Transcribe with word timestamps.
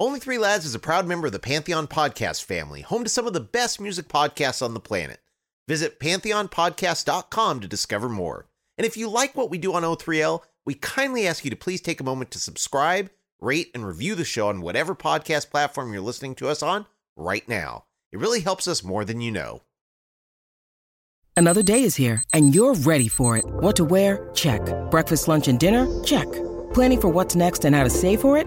Only 0.00 0.18
Three 0.18 0.38
Lads 0.38 0.64
is 0.64 0.74
a 0.74 0.78
proud 0.78 1.06
member 1.06 1.26
of 1.26 1.34
the 1.34 1.38
Pantheon 1.38 1.86
podcast 1.86 2.42
family, 2.42 2.80
home 2.80 3.04
to 3.04 3.10
some 3.10 3.26
of 3.26 3.34
the 3.34 3.40
best 3.40 3.78
music 3.78 4.08
podcasts 4.08 4.62
on 4.62 4.72
the 4.72 4.80
planet. 4.80 5.20
Visit 5.68 6.00
pantheonpodcast.com 6.00 7.60
to 7.60 7.68
discover 7.68 8.08
more. 8.08 8.46
And 8.78 8.86
if 8.86 8.96
you 8.96 9.10
like 9.10 9.36
what 9.36 9.50
we 9.50 9.58
do 9.58 9.74
on 9.74 9.82
O3L, 9.82 10.40
we 10.64 10.72
kindly 10.72 11.26
ask 11.26 11.44
you 11.44 11.50
to 11.50 11.56
please 11.56 11.82
take 11.82 12.00
a 12.00 12.04
moment 12.04 12.30
to 12.30 12.38
subscribe, 12.38 13.10
rate, 13.42 13.70
and 13.74 13.86
review 13.86 14.14
the 14.14 14.24
show 14.24 14.48
on 14.48 14.62
whatever 14.62 14.94
podcast 14.94 15.50
platform 15.50 15.92
you're 15.92 16.00
listening 16.00 16.34
to 16.36 16.48
us 16.48 16.62
on 16.62 16.86
right 17.14 17.46
now. 17.46 17.84
It 18.10 18.20
really 18.20 18.40
helps 18.40 18.66
us 18.66 18.82
more 18.82 19.04
than 19.04 19.20
you 19.20 19.30
know. 19.30 19.60
Another 21.36 21.62
day 21.62 21.82
is 21.82 21.96
here, 21.96 22.24
and 22.32 22.54
you're 22.54 22.74
ready 22.74 23.08
for 23.08 23.36
it. 23.36 23.44
What 23.44 23.76
to 23.76 23.84
wear? 23.84 24.30
Check. 24.32 24.62
Breakfast, 24.90 25.28
lunch, 25.28 25.46
and 25.46 25.60
dinner? 25.60 25.86
Check. 26.04 26.26
Planning 26.72 27.02
for 27.02 27.08
what's 27.08 27.36
next 27.36 27.66
and 27.66 27.76
how 27.76 27.84
to 27.84 27.90
save 27.90 28.22
for 28.22 28.38
it? 28.38 28.46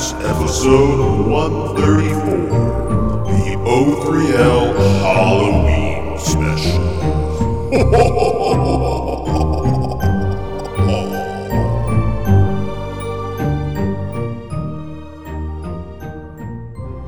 Episode 0.00 1.28
134, 1.28 2.24
the 3.26 3.56
O3L 3.68 4.72
Halloween 5.02 6.18
special. 6.18 6.80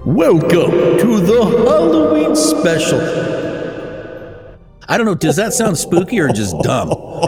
Welcome 0.04 0.98
to 0.98 1.20
the 1.20 1.42
Halloween 1.64 2.36
special. 2.36 3.00
I 4.86 4.98
don't 4.98 5.06
know, 5.06 5.14
does 5.14 5.36
that 5.36 5.54
sound 5.54 5.78
spooky 5.78 6.20
or 6.20 6.28
just 6.28 6.58
dumb? 6.60 6.90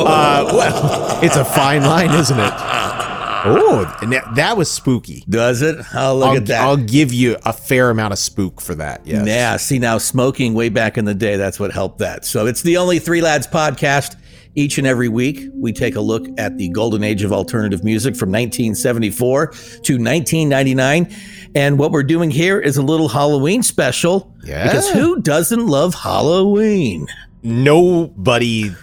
Uh, 0.00 0.48
well, 0.52 1.22
it's 1.22 1.36
a 1.36 1.44
fine 1.44 1.82
line, 1.82 2.10
isn't 2.10 2.38
it? 2.38 2.52
Oh, 3.44 3.98
and 4.02 4.12
that, 4.12 4.34
that 4.34 4.56
was 4.56 4.70
spooky. 4.70 5.24
Does 5.28 5.62
it? 5.62 5.76
Oh, 5.94 6.16
look 6.16 6.28
I'll, 6.28 6.36
at 6.36 6.46
that. 6.46 6.60
I'll 6.60 6.76
give 6.76 7.12
you 7.12 7.36
a 7.44 7.52
fair 7.52 7.90
amount 7.90 8.12
of 8.12 8.18
spook 8.18 8.60
for 8.60 8.74
that. 8.76 9.06
Yes. 9.06 9.26
Yeah, 9.26 9.56
see 9.56 9.78
now 9.78 9.98
smoking 9.98 10.54
way 10.54 10.68
back 10.68 10.98
in 10.98 11.04
the 11.04 11.14
day, 11.14 11.36
that's 11.36 11.58
what 11.58 11.72
helped 11.72 11.98
that. 11.98 12.24
So 12.24 12.46
it's 12.46 12.62
the 12.62 12.76
only 12.76 12.98
Three 12.98 13.20
Lads 13.20 13.46
podcast. 13.46 14.16
Each 14.56 14.78
and 14.78 14.86
every 14.86 15.08
week, 15.08 15.48
we 15.54 15.72
take 15.72 15.94
a 15.94 16.00
look 16.00 16.26
at 16.36 16.58
the 16.58 16.68
golden 16.70 17.04
age 17.04 17.22
of 17.22 17.32
alternative 17.32 17.84
music 17.84 18.16
from 18.16 18.30
1974 18.30 19.46
to 19.46 19.52
1999. 19.52 21.14
And 21.54 21.78
what 21.78 21.92
we're 21.92 22.02
doing 22.02 22.32
here 22.32 22.58
is 22.58 22.76
a 22.76 22.82
little 22.82 23.08
Halloween 23.08 23.62
special. 23.62 24.34
Yeah. 24.44 24.64
Because 24.64 24.90
who 24.90 25.20
doesn't 25.20 25.68
love 25.68 25.94
Halloween? 25.94 27.06
Nobody 27.44 28.74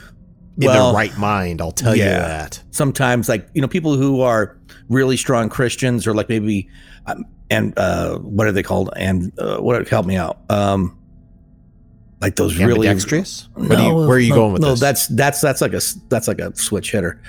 in 0.59 0.66
Well, 0.68 0.88
their 0.88 0.95
right 0.95 1.18
mind, 1.18 1.62
I'll 1.62 1.72
tell 1.72 1.95
you 1.95 2.03
that. 2.03 2.62
Sometimes, 2.72 3.29
like 3.29 3.47
you 3.53 3.62
know, 3.62 3.68
people 3.68 3.95
who 3.95 4.22
are 4.22 4.57
really 4.90 5.18
strong 5.18 5.50
Christians, 5.50 6.07
or 6.07 6.13
like 6.13 6.29
maybe, 6.29 6.69
um, 7.06 7.25
and 7.50 7.78
uh, 7.78 8.18
what 8.19 8.47
are 8.47 8.51
they 8.51 8.63
called? 8.63 8.90
And 8.95 9.31
uh, 9.40 9.57
what 9.57 9.88
help 9.88 10.06
me 10.06 10.16
out? 10.18 10.40
Um, 10.50 10.97
like 12.22 12.35
those 12.35 12.57
really 12.57 12.88
Ambidextrous? 12.88 13.47
What 13.53 13.78
you- 13.79 13.94
where 13.94 14.09
are 14.09 14.19
you 14.19 14.29
no, 14.31 14.35
going 14.35 14.53
with 14.53 14.62
no, 14.62 14.72
this? 14.72 14.79
that's 14.79 15.07
that's 15.07 15.41
that's 15.41 15.62
like 15.62 15.73
a 15.73 15.78
s- 15.78 16.00
that's 16.09 16.28
like 16.28 16.40
a 16.40 16.56
switch 16.56 16.91
hitter. 16.91 17.22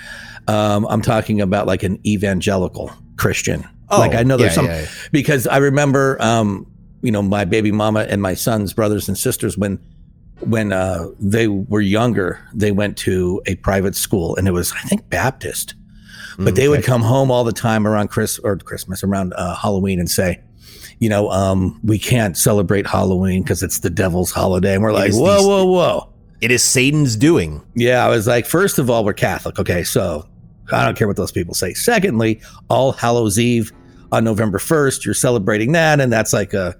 Um, 0.47 0.87
I'm 0.89 1.01
talking 1.03 1.41
about 1.41 1.67
like 1.67 1.83
an 1.83 1.99
evangelical 2.07 2.91
Christian. 3.17 3.67
Oh, 3.89 3.99
like 3.99 4.15
I 4.15 4.23
know 4.23 4.37
there's 4.37 4.51
yeah, 4.51 4.55
some 4.55 4.65
yeah, 4.65 4.81
yeah. 4.81 4.87
because 5.11 5.45
I 5.47 5.57
remember, 5.57 6.19
um, 6.21 6.65
you 7.01 7.11
know, 7.11 7.21
my 7.21 7.45
baby 7.45 7.71
mama 7.71 8.01
and 8.09 8.21
my 8.21 8.33
son's 8.33 8.73
brothers 8.73 9.07
and 9.07 9.17
sisters 9.17 9.57
when 9.57 9.79
when 10.41 10.71
uh, 10.71 11.07
they 11.19 11.47
were 11.47 11.81
younger, 11.81 12.39
they 12.53 12.71
went 12.71 12.97
to 12.99 13.41
a 13.45 13.55
private 13.55 13.95
school, 13.95 14.35
and 14.35 14.47
it 14.47 14.51
was 14.51 14.71
I 14.71 14.79
think 14.81 15.09
Baptist. 15.09 15.75
But 16.37 16.55
they 16.55 16.69
would 16.69 16.85
come 16.85 17.01
home 17.01 17.31
all 17.31 17.43
the 17.43 17.51
time 17.51 17.85
around 17.85 18.07
Chris 18.11 18.39
or 18.39 18.55
Christmas, 18.57 19.03
around 19.03 19.33
uh, 19.35 19.55
Halloween, 19.55 19.99
and 19.99 20.09
say, 20.09 20.39
you 20.99 21.09
know, 21.09 21.29
um, 21.31 21.77
we 21.83 21.99
can't 21.99 22.37
celebrate 22.37 22.87
Halloween 22.87 23.43
because 23.43 23.61
it's 23.61 23.79
the 23.79 23.89
devil's 23.89 24.31
holiday. 24.31 24.75
And 24.75 24.81
we're 24.81 24.93
like, 24.93 25.11
whoa, 25.11 25.35
these- 25.35 25.45
whoa, 25.45 25.65
whoa. 25.65 26.09
It 26.39 26.51
is 26.51 26.63
Satan's 26.63 27.17
doing. 27.17 27.61
Yeah, 27.75 28.05
I 28.05 28.07
was 28.07 28.25
like, 28.25 28.45
first 28.45 28.79
of 28.79 28.89
all, 28.89 29.03
we're 29.03 29.11
Catholic. 29.11 29.59
Okay, 29.59 29.83
so 29.83 30.29
I 30.71 30.85
don't 30.85 30.97
care 30.97 31.07
what 31.07 31.17
those 31.17 31.33
people 31.33 31.53
say. 31.53 31.73
Secondly, 31.73 32.41
All 32.69 32.93
Hallows 32.93 33.37
Eve 33.37 33.73
on 34.13 34.23
November 34.23 34.59
1st, 34.59 35.03
you're 35.03 35.13
celebrating 35.13 35.73
that, 35.73 35.99
and 35.99 36.09
that's 36.13 36.31
like 36.31 36.53
a 36.53 36.77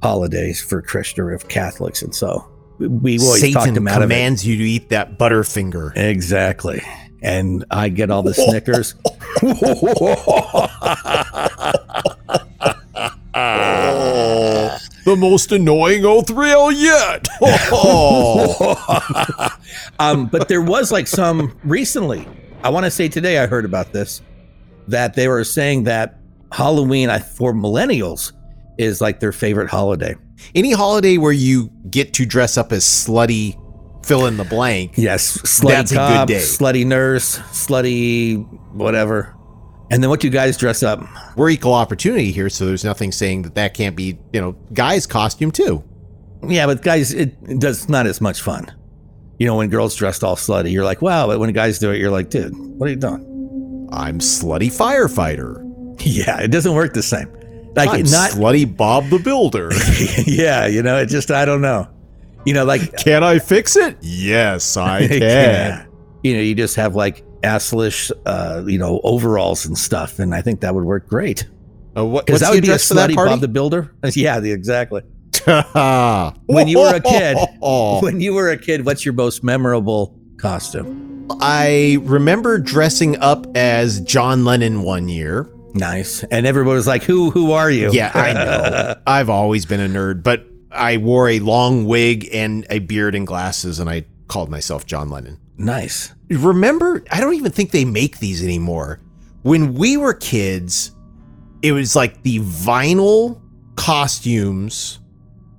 holidays 0.00 0.62
for 0.62 0.80
Christian 0.80 1.24
or 1.24 1.36
Catholics. 1.38 2.02
And 2.02 2.14
so 2.14 2.48
we 2.78 3.18
always 3.18 3.52
talked 3.52 3.64
Satan 3.64 3.74
them 3.74 3.88
out 3.88 4.02
of 4.02 4.10
it. 4.10 4.14
commands 4.14 4.46
you 4.46 4.56
to 4.56 4.64
eat 4.64 4.88
that 4.90 5.18
Butterfinger. 5.18 5.96
Exactly. 5.96 6.82
And 7.22 7.64
I 7.70 7.88
get 7.88 8.10
all 8.10 8.22
the 8.22 8.34
Snickers. 8.34 8.94
The 15.04 15.16
most 15.16 15.50
annoying 15.50 16.02
O3L 16.02 16.72
yet. 16.80 17.26
Oh. 17.72 19.48
um, 19.98 20.26
but 20.26 20.46
there 20.46 20.62
was 20.62 20.92
like 20.92 21.08
some 21.08 21.58
recently. 21.64 22.26
I 22.62 22.68
want 22.68 22.84
to 22.84 22.90
say 22.90 23.08
today 23.08 23.38
I 23.38 23.46
heard 23.46 23.64
about 23.64 23.92
this 23.92 24.22
that 24.86 25.14
they 25.14 25.26
were 25.26 25.42
saying 25.42 25.84
that 25.84 26.20
Halloween 26.52 27.08
for 27.36 27.52
millennials 27.52 28.32
is 28.78 29.00
like 29.00 29.18
their 29.18 29.32
favorite 29.32 29.68
holiday. 29.68 30.14
Any 30.54 30.72
holiday 30.72 31.18
where 31.18 31.32
you 31.32 31.70
get 31.90 32.14
to 32.14 32.26
dress 32.26 32.56
up 32.56 32.72
as 32.72 32.84
slutty, 32.84 33.56
fill 34.04 34.26
in 34.26 34.36
the 34.36 34.44
blank. 34.44 34.92
Yes, 34.96 35.38
slutty 35.38 35.68
That's 35.68 35.92
a 35.92 35.94
good 35.94 36.28
day. 36.28 36.40
slutty 36.40 36.86
nurse, 36.86 37.38
slutty 37.38 38.36
whatever. 38.72 39.34
And 39.90 40.02
then 40.02 40.08
what 40.08 40.20
do 40.20 40.26
you 40.26 40.32
guys 40.32 40.56
dress 40.56 40.82
up? 40.82 41.02
We're 41.36 41.50
equal 41.50 41.74
opportunity 41.74 42.32
here, 42.32 42.48
so 42.48 42.64
there's 42.66 42.84
nothing 42.84 43.12
saying 43.12 43.42
that 43.42 43.54
that 43.56 43.74
can't 43.74 43.94
be, 43.94 44.18
you 44.32 44.40
know, 44.40 44.52
guys' 44.72 45.06
costume 45.06 45.50
too. 45.50 45.84
Yeah, 46.46 46.66
but 46.66 46.82
guys, 46.82 47.12
it, 47.12 47.36
it 47.46 47.58
does 47.60 47.88
not 47.88 48.06
as 48.06 48.20
much 48.20 48.40
fun. 48.40 48.74
You 49.38 49.46
know, 49.46 49.56
when 49.56 49.68
girls 49.68 49.94
dressed 49.94 50.24
all 50.24 50.36
slutty, 50.36 50.72
you're 50.72 50.84
like, 50.84 51.02
wow. 51.02 51.26
But 51.26 51.38
when 51.40 51.52
guys 51.52 51.78
do 51.78 51.90
it, 51.90 51.98
you're 51.98 52.10
like, 52.10 52.30
dude, 52.30 52.54
what 52.56 52.86
are 52.88 52.90
you 52.90 52.96
doing? 52.96 53.88
I'm 53.92 54.18
slutty 54.18 54.68
firefighter. 54.68 55.60
Yeah, 56.04 56.40
it 56.40 56.48
doesn't 56.48 56.74
work 56.74 56.94
the 56.94 57.02
same. 57.02 57.28
Like 57.74 57.90
I'm 57.90 58.02
not, 58.02 58.30
slutty 58.32 58.76
Bob 58.76 59.08
the 59.08 59.18
Builder. 59.18 59.70
yeah, 60.26 60.66
you 60.66 60.82
know, 60.82 60.98
it 60.98 61.06
just 61.06 61.30
I 61.30 61.44
don't 61.44 61.62
know. 61.62 61.88
You 62.44 62.54
know, 62.54 62.64
like 62.64 62.96
can 62.96 63.22
I 63.24 63.38
fix 63.38 63.76
it? 63.76 63.96
Yes, 64.00 64.76
I 64.76 65.06
can. 65.08 65.20
Yeah. 65.22 65.86
You 66.22 66.34
know, 66.34 66.40
you 66.40 66.54
just 66.54 66.76
have 66.76 66.94
like 66.94 67.24
asslish, 67.42 68.12
uh, 68.26 68.62
you 68.66 68.78
know, 68.78 69.00
overalls 69.04 69.64
and 69.66 69.76
stuff, 69.76 70.18
and 70.18 70.34
I 70.34 70.42
think 70.42 70.60
that 70.60 70.74
would 70.74 70.84
work 70.84 71.08
great. 71.08 71.48
Uh, 71.96 72.04
what, 72.04 72.26
Because 72.26 72.40
what's 72.40 72.42
that 72.42 72.50
the 72.50 72.56
would 72.56 72.62
be 72.62 72.68
a 72.68 72.72
address 72.72 72.88
for 72.88 72.94
that 72.94 73.10
slutty? 73.10 73.16
Bob 73.16 73.40
the 73.40 73.48
Builder. 73.48 73.94
Yeah, 74.14 74.40
the, 74.40 74.52
exactly. 74.52 75.02
When 75.44 76.68
you 76.68 76.78
were 76.78 76.94
a 76.94 77.00
kid, 77.00 77.36
when 77.60 78.20
you 78.20 78.34
were 78.34 78.50
a 78.50 78.56
kid, 78.56 78.86
what's 78.86 79.04
your 79.04 79.14
most 79.14 79.42
memorable 79.42 80.18
costume? 80.36 81.26
I 81.40 81.98
remember 82.02 82.58
dressing 82.58 83.18
up 83.18 83.46
as 83.56 84.00
John 84.02 84.44
Lennon 84.44 84.82
one 84.82 85.08
year. 85.08 85.48
Nice. 85.74 86.22
And 86.24 86.46
everybody 86.46 86.74
was 86.74 86.86
like, 86.86 87.02
"Who? 87.04 87.30
Who 87.30 87.52
are 87.52 87.70
you?" 87.70 87.90
Yeah, 87.92 88.10
I 88.14 88.32
know. 88.34 88.94
I've 89.06 89.30
always 89.30 89.66
been 89.66 89.80
a 89.80 89.88
nerd, 89.88 90.22
but 90.22 90.46
I 90.70 90.96
wore 90.98 91.28
a 91.28 91.38
long 91.40 91.84
wig 91.86 92.28
and 92.32 92.66
a 92.70 92.78
beard 92.80 93.14
and 93.14 93.26
glasses, 93.26 93.78
and 93.78 93.88
I 93.90 94.04
called 94.28 94.50
myself 94.50 94.86
John 94.86 95.08
Lennon. 95.10 95.38
nice. 95.58 96.12
Remember, 96.30 97.04
I 97.10 97.20
don't 97.20 97.34
even 97.34 97.52
think 97.52 97.72
they 97.72 97.84
make 97.84 98.18
these 98.18 98.42
anymore. 98.42 99.00
When 99.42 99.74
we 99.74 99.98
were 99.98 100.14
kids, 100.14 100.92
it 101.60 101.72
was 101.72 101.94
like 101.94 102.22
the 102.22 102.38
vinyl 102.38 103.38
costumes 103.76 104.98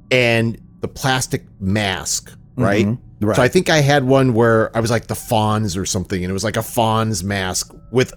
and 0.10 0.58
the 0.82 0.88
plastic 0.88 1.44
mask, 1.60 2.36
right? 2.56 2.88
Mhm. 2.88 2.98
Right. 3.22 3.36
So 3.38 3.42
I 3.44 3.48
think 3.48 3.70
I 3.70 3.78
had 3.82 4.04
one 4.04 4.34
where 4.34 4.76
I 4.76 4.80
was 4.82 4.90
like 4.92 5.08
the 5.08 5.14
Fonz 5.14 5.78
or 5.78 5.86
something, 5.86 6.24
and 6.24 6.30
it 6.30 6.34
was 6.34 6.44
like 6.44 6.58
a 6.58 6.62
Fonz 6.62 7.24
mask 7.24 7.72
with 7.92 8.14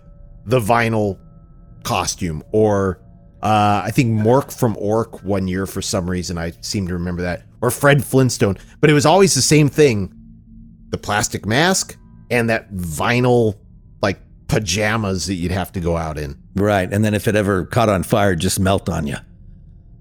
the 0.46 0.58
vinyl 0.58 1.19
costume. 1.86 2.42
Or 2.52 3.00
uh, 3.42 3.82
I 3.84 3.90
think 3.92 4.10
Mork 4.10 4.52
from 4.52 4.76
Ork 4.78 5.22
one 5.22 5.48
year 5.48 5.66
for 5.66 5.80
some 5.80 6.10
reason. 6.10 6.36
I 6.36 6.52
seem 6.60 6.86
to 6.88 6.94
remember 6.94 7.22
that. 7.22 7.44
Or 7.62 7.70
Fred 7.70 8.04
Flintstone. 8.04 8.58
But 8.80 8.90
it 8.90 8.92
was 8.92 9.06
always 9.06 9.34
the 9.34 9.42
same 9.42 9.68
thing 9.70 10.12
the 10.90 10.98
plastic 10.98 11.44
mask 11.46 11.96
and 12.30 12.48
that 12.48 12.72
vinyl 12.72 13.56
like 14.02 14.20
pajamas 14.46 15.26
that 15.26 15.34
you'd 15.34 15.50
have 15.50 15.72
to 15.72 15.80
go 15.80 15.96
out 15.96 16.16
in. 16.16 16.36
right. 16.54 16.92
And 16.92 17.04
then 17.04 17.12
if 17.14 17.26
it 17.26 17.34
ever 17.34 17.64
caught 17.66 17.88
on 17.88 18.02
fire, 18.02 18.36
just 18.36 18.60
melt 18.60 18.88
on 18.88 19.06
you. 19.06 19.16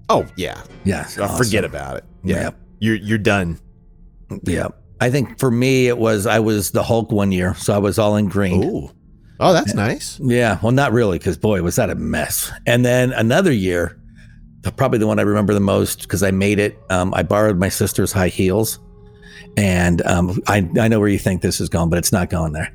Oh, 0.08 0.26
yeah. 0.36 0.62
Yeah. 0.84 1.08
Uh, 1.18 1.36
Forget 1.36 1.64
about 1.64 1.96
it. 1.98 2.04
Yeah. 2.22 2.36
Yeah. 2.36 2.50
You're, 2.78 2.94
you're 2.96 3.18
done. 3.18 3.58
Yeah. 4.44 4.68
I 5.00 5.10
think 5.10 5.38
for 5.40 5.50
me, 5.50 5.88
it 5.88 5.98
was, 5.98 6.26
I 6.26 6.38
was 6.38 6.70
the 6.70 6.82
Hulk 6.84 7.10
one 7.10 7.32
year. 7.32 7.54
So 7.56 7.74
I 7.74 7.78
was 7.78 7.98
all 7.98 8.16
in 8.16 8.28
green. 8.28 8.62
Ooh. 8.64 8.90
Oh, 9.38 9.52
that's 9.52 9.74
nice. 9.74 10.18
Yeah, 10.20 10.58
well, 10.62 10.72
not 10.72 10.92
really, 10.92 11.18
because 11.18 11.36
boy, 11.36 11.62
was 11.62 11.76
that 11.76 11.90
a 11.90 11.94
mess. 11.94 12.50
And 12.66 12.84
then 12.84 13.12
another 13.12 13.52
year, 13.52 13.98
probably 14.76 14.98
the 14.98 15.06
one 15.06 15.18
I 15.18 15.22
remember 15.22 15.52
the 15.54 15.60
most 15.60 16.02
because 16.02 16.22
I 16.22 16.30
made 16.30 16.58
it. 16.58 16.78
Um, 16.90 17.12
I 17.14 17.22
borrowed 17.22 17.58
my 17.58 17.68
sister's 17.68 18.12
high 18.12 18.28
heels, 18.28 18.78
and 19.56 20.04
um, 20.06 20.40
I 20.46 20.68
I 20.80 20.88
know 20.88 20.98
where 21.00 21.08
you 21.08 21.18
think 21.18 21.42
this 21.42 21.60
is 21.60 21.68
going, 21.68 21.90
but 21.90 21.98
it's 21.98 22.12
not 22.12 22.30
going 22.30 22.52
there. 22.52 22.72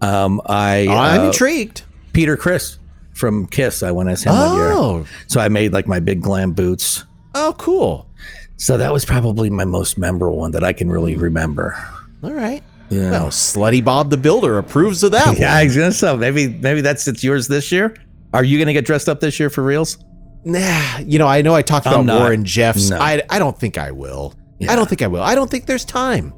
Um, 0.00 0.40
I 0.46 0.86
I'm 0.88 1.20
uh, 1.22 1.26
intrigued. 1.26 1.82
Peter 2.12 2.36
Criss 2.36 2.78
from 3.12 3.46
Kiss. 3.48 3.82
I 3.82 3.90
went 3.90 4.08
as 4.08 4.22
him 4.22 4.32
one 4.34 4.54
year, 4.56 4.70
Oh, 4.72 5.06
so 5.26 5.40
I 5.40 5.48
made 5.48 5.72
like 5.72 5.86
my 5.88 5.98
big 6.00 6.22
glam 6.22 6.52
boots. 6.52 7.04
oh, 7.34 7.54
cool. 7.58 8.08
So 8.56 8.76
that 8.78 8.92
was 8.92 9.04
probably 9.04 9.50
my 9.50 9.64
most 9.64 9.98
memorable 9.98 10.38
one 10.38 10.52
that 10.52 10.62
I 10.62 10.72
can 10.72 10.88
really 10.88 11.16
remember. 11.16 11.76
All 12.22 12.32
right. 12.32 12.62
Yeah. 12.90 13.10
Well, 13.10 13.26
Slutty 13.28 13.84
Bob 13.84 14.10
the 14.10 14.16
Builder 14.16 14.58
approves 14.58 15.02
of 15.02 15.12
that. 15.12 15.38
Yeah, 15.38 15.54
I 15.54 15.64
was 15.64 16.02
gonna 16.02 16.16
maybe 16.16 16.48
maybe 16.48 16.80
that's 16.80 17.08
it's 17.08 17.24
yours 17.24 17.48
this 17.48 17.72
year. 17.72 17.96
Are 18.32 18.44
you 18.44 18.58
gonna 18.58 18.72
get 18.72 18.84
dressed 18.84 19.08
up 19.08 19.20
this 19.20 19.38
year 19.40 19.50
for 19.50 19.62
reals? 19.62 19.98
Nah, 20.44 20.98
you 20.98 21.18
know, 21.18 21.26
I 21.26 21.40
know 21.42 21.54
I 21.54 21.62
talked 21.62 21.86
about 21.86 22.04
not. 22.04 22.20
Warren 22.20 22.44
Jeffs. 22.44 22.90
No. 22.90 22.98
I, 22.98 23.22
I 23.30 23.38
don't 23.38 23.58
think 23.58 23.78
I 23.78 23.90
will. 23.90 24.34
Yeah. 24.58 24.72
I 24.72 24.76
don't 24.76 24.88
think 24.88 25.00
I 25.02 25.06
will. 25.06 25.22
I 25.22 25.34
don't 25.34 25.50
think 25.50 25.64
there's 25.66 25.84
time. 25.86 26.34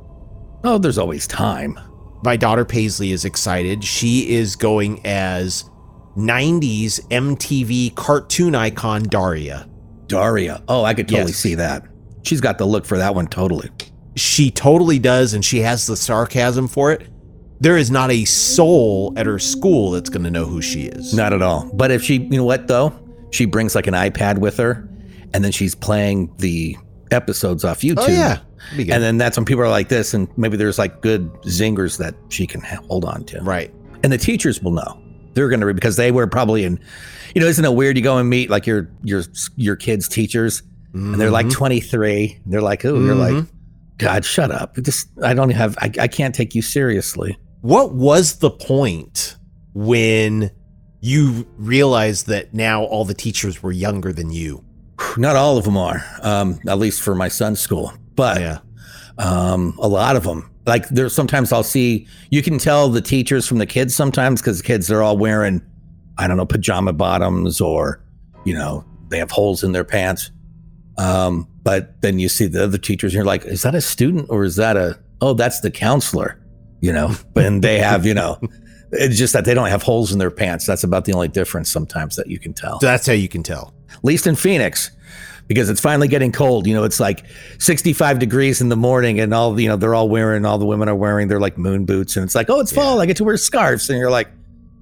Oh, 0.62 0.78
there's 0.78 0.98
always 0.98 1.26
time. 1.26 1.78
My 2.22 2.36
daughter 2.36 2.64
Paisley 2.64 3.10
is 3.12 3.24
excited. 3.24 3.82
She 3.84 4.30
is 4.34 4.54
going 4.56 5.04
as 5.04 5.64
90s 6.16 7.00
MTV 7.10 7.94
cartoon 7.96 8.54
icon 8.54 9.02
Daria. 9.04 9.68
Daria. 10.06 10.62
Oh, 10.68 10.84
I 10.84 10.94
could 10.94 11.08
totally 11.08 11.32
Yes. 11.32 11.38
see 11.40 11.54
that. 11.56 11.84
She's 12.22 12.40
got 12.40 12.58
the 12.58 12.64
look 12.66 12.84
for 12.86 12.98
that 12.98 13.14
one 13.14 13.26
totally. 13.26 13.70
She 14.16 14.50
totally 14.50 14.98
does, 14.98 15.34
and 15.34 15.44
she 15.44 15.58
has 15.60 15.86
the 15.86 15.96
sarcasm 15.96 16.68
for 16.68 16.90
it. 16.90 17.08
There 17.60 17.76
is 17.76 17.90
not 17.90 18.10
a 18.10 18.24
soul 18.24 19.12
at 19.16 19.26
her 19.26 19.38
school 19.38 19.92
that's 19.92 20.10
going 20.10 20.24
to 20.24 20.30
know 20.30 20.44
who 20.44 20.60
she 20.60 20.84
is. 20.84 21.14
Not 21.14 21.32
at 21.32 21.42
all. 21.42 21.70
But 21.72 21.90
if 21.90 22.02
she, 22.02 22.16
you 22.16 22.36
know 22.36 22.44
what 22.44 22.68
though? 22.68 22.92
She 23.30 23.44
brings 23.44 23.74
like 23.74 23.86
an 23.86 23.94
iPad 23.94 24.38
with 24.38 24.56
her 24.58 24.88
and 25.32 25.42
then 25.42 25.52
she's 25.52 25.74
playing 25.74 26.34
the 26.38 26.76
episodes 27.10 27.64
off 27.64 27.78
oh, 27.78 27.88
YouTube. 27.88 28.08
Oh, 28.08 28.08
yeah. 28.76 28.94
And 28.94 29.02
then 29.02 29.16
that's 29.16 29.36
when 29.36 29.46
people 29.46 29.62
are 29.62 29.70
like 29.70 29.88
this 29.88 30.12
and 30.12 30.28
maybe 30.36 30.56
there's 30.56 30.78
like 30.78 31.00
good 31.00 31.32
zingers 31.44 31.98
that 31.98 32.14
she 32.28 32.46
can 32.46 32.60
hold 32.60 33.04
on 33.04 33.24
to. 33.24 33.40
right. 33.42 33.72
And 34.02 34.12
the 34.12 34.18
teachers 34.18 34.62
will 34.62 34.72
know. 34.72 35.02
They're 35.32 35.48
going 35.48 35.60
to 35.60 35.74
because 35.74 35.96
they 35.96 36.12
were 36.12 36.26
probably 36.26 36.64
in 36.64 36.78
you 37.34 37.40
know, 37.40 37.46
isn't 37.46 37.64
it 37.64 37.74
weird 37.74 37.96
you 37.96 38.02
go 38.02 38.18
and 38.18 38.28
meet 38.28 38.50
like 38.50 38.66
your 38.66 38.90
your 39.02 39.22
your 39.56 39.76
kids 39.76 40.08
teachers 40.08 40.62
and 40.94 41.20
they're 41.20 41.30
like 41.30 41.46
mm-hmm. 41.46 41.58
23. 41.58 42.40
They're 42.46 42.62
like, 42.62 42.84
"Oh, 42.86 42.98
you're 42.98 43.14
like 43.14 43.34
mm-hmm. 43.34 43.55
God, 43.98 44.24
shut 44.24 44.50
up. 44.50 44.76
Just 44.76 45.08
I 45.22 45.34
don't 45.34 45.50
have 45.50 45.76
I, 45.80 45.90
I 46.00 46.08
can't 46.08 46.34
take 46.34 46.54
you 46.54 46.62
seriously." 46.62 47.38
What 47.62 47.94
was 47.94 48.38
the 48.38 48.50
point 48.50 49.36
when 49.74 50.50
you 51.00 51.46
realized 51.56 52.26
that 52.28 52.54
now 52.54 52.84
all 52.84 53.04
the 53.04 53.14
teachers 53.14 53.62
were 53.62 53.72
younger 53.72 54.12
than 54.12 54.30
you? 54.30 54.64
Not 55.16 55.36
all 55.36 55.56
of 55.58 55.64
them 55.64 55.76
are, 55.76 56.04
um, 56.22 56.58
at 56.68 56.78
least 56.78 57.00
for 57.02 57.14
my 57.14 57.28
son's 57.28 57.60
school, 57.60 57.92
but 58.14 58.40
Yeah. 58.40 58.58
um, 59.18 59.76
a 59.80 59.88
lot 59.88 60.16
of 60.16 60.24
them. 60.24 60.50
Like 60.66 60.88
there's 60.88 61.14
sometimes 61.14 61.52
I'll 61.52 61.62
see 61.62 62.06
you 62.30 62.42
can 62.42 62.58
tell 62.58 62.88
the 62.88 63.00
teachers 63.00 63.46
from 63.46 63.58
the 63.58 63.66
kids 63.66 63.94
sometimes 63.94 64.40
because 64.40 64.58
the 64.58 64.64
kids 64.64 64.88
they're 64.88 65.02
all 65.02 65.16
wearing 65.16 65.62
I 66.18 66.26
don't 66.26 66.36
know 66.36 66.46
pajama 66.46 66.92
bottoms 66.92 67.60
or 67.60 68.02
you 68.44 68.52
know 68.54 68.84
they 69.08 69.18
have 69.18 69.30
holes 69.30 69.62
in 69.62 69.70
their 69.72 69.84
pants. 69.84 70.30
Um, 70.98 71.48
but 71.62 72.00
then 72.00 72.18
you 72.18 72.28
see 72.28 72.46
the 72.46 72.64
other 72.64 72.78
teachers 72.78 73.12
and 73.12 73.16
you're 73.16 73.24
like, 73.24 73.44
is 73.44 73.62
that 73.62 73.74
a 73.74 73.80
student 73.80 74.26
or 74.30 74.44
is 74.44 74.56
that 74.56 74.76
a 74.76 74.98
oh 75.20 75.34
that's 75.34 75.60
the 75.60 75.70
counselor? 75.70 76.40
You 76.80 76.92
know, 76.92 77.14
and 77.36 77.62
they 77.62 77.78
have 77.78 78.06
you 78.06 78.14
know. 78.14 78.40
It's 78.92 79.18
just 79.18 79.32
that 79.32 79.44
they 79.44 79.52
don't 79.52 79.68
have 79.68 79.82
holes 79.82 80.12
in 80.12 80.18
their 80.18 80.30
pants. 80.30 80.64
That's 80.64 80.84
about 80.84 81.06
the 81.06 81.12
only 81.12 81.26
difference 81.26 81.70
sometimes 81.70 82.14
that 82.16 82.28
you 82.28 82.38
can 82.38 82.54
tell 82.54 82.78
that's 82.78 83.06
how 83.06 83.14
you 83.14 83.28
can 83.28 83.42
tell. 83.42 83.74
at 83.90 84.04
least 84.04 84.28
in 84.28 84.36
Phoenix, 84.36 84.92
because 85.48 85.68
it's 85.68 85.80
finally 85.80 86.06
getting 86.06 86.30
cold. 86.30 86.68
You 86.68 86.74
know, 86.74 86.84
it's 86.84 87.00
like 87.00 87.26
65 87.58 88.20
degrees 88.20 88.60
in 88.60 88.68
the 88.68 88.76
morning, 88.76 89.18
and 89.18 89.34
all 89.34 89.58
you 89.60 89.68
know 89.68 89.76
they're 89.76 89.94
all 89.94 90.08
wearing, 90.08 90.44
all 90.44 90.58
the 90.58 90.66
women 90.66 90.88
are 90.88 90.94
wearing 90.94 91.26
their 91.26 91.40
like 91.40 91.58
moon 91.58 91.84
boots, 91.84 92.16
and 92.16 92.24
it's 92.24 92.36
like, 92.36 92.48
oh, 92.48 92.60
it's 92.60 92.72
fall. 92.72 93.00
I 93.00 93.06
get 93.06 93.16
to 93.16 93.24
wear 93.24 93.36
scarves, 93.36 93.90
and 93.90 93.98
you're 93.98 94.10
like, 94.10 94.28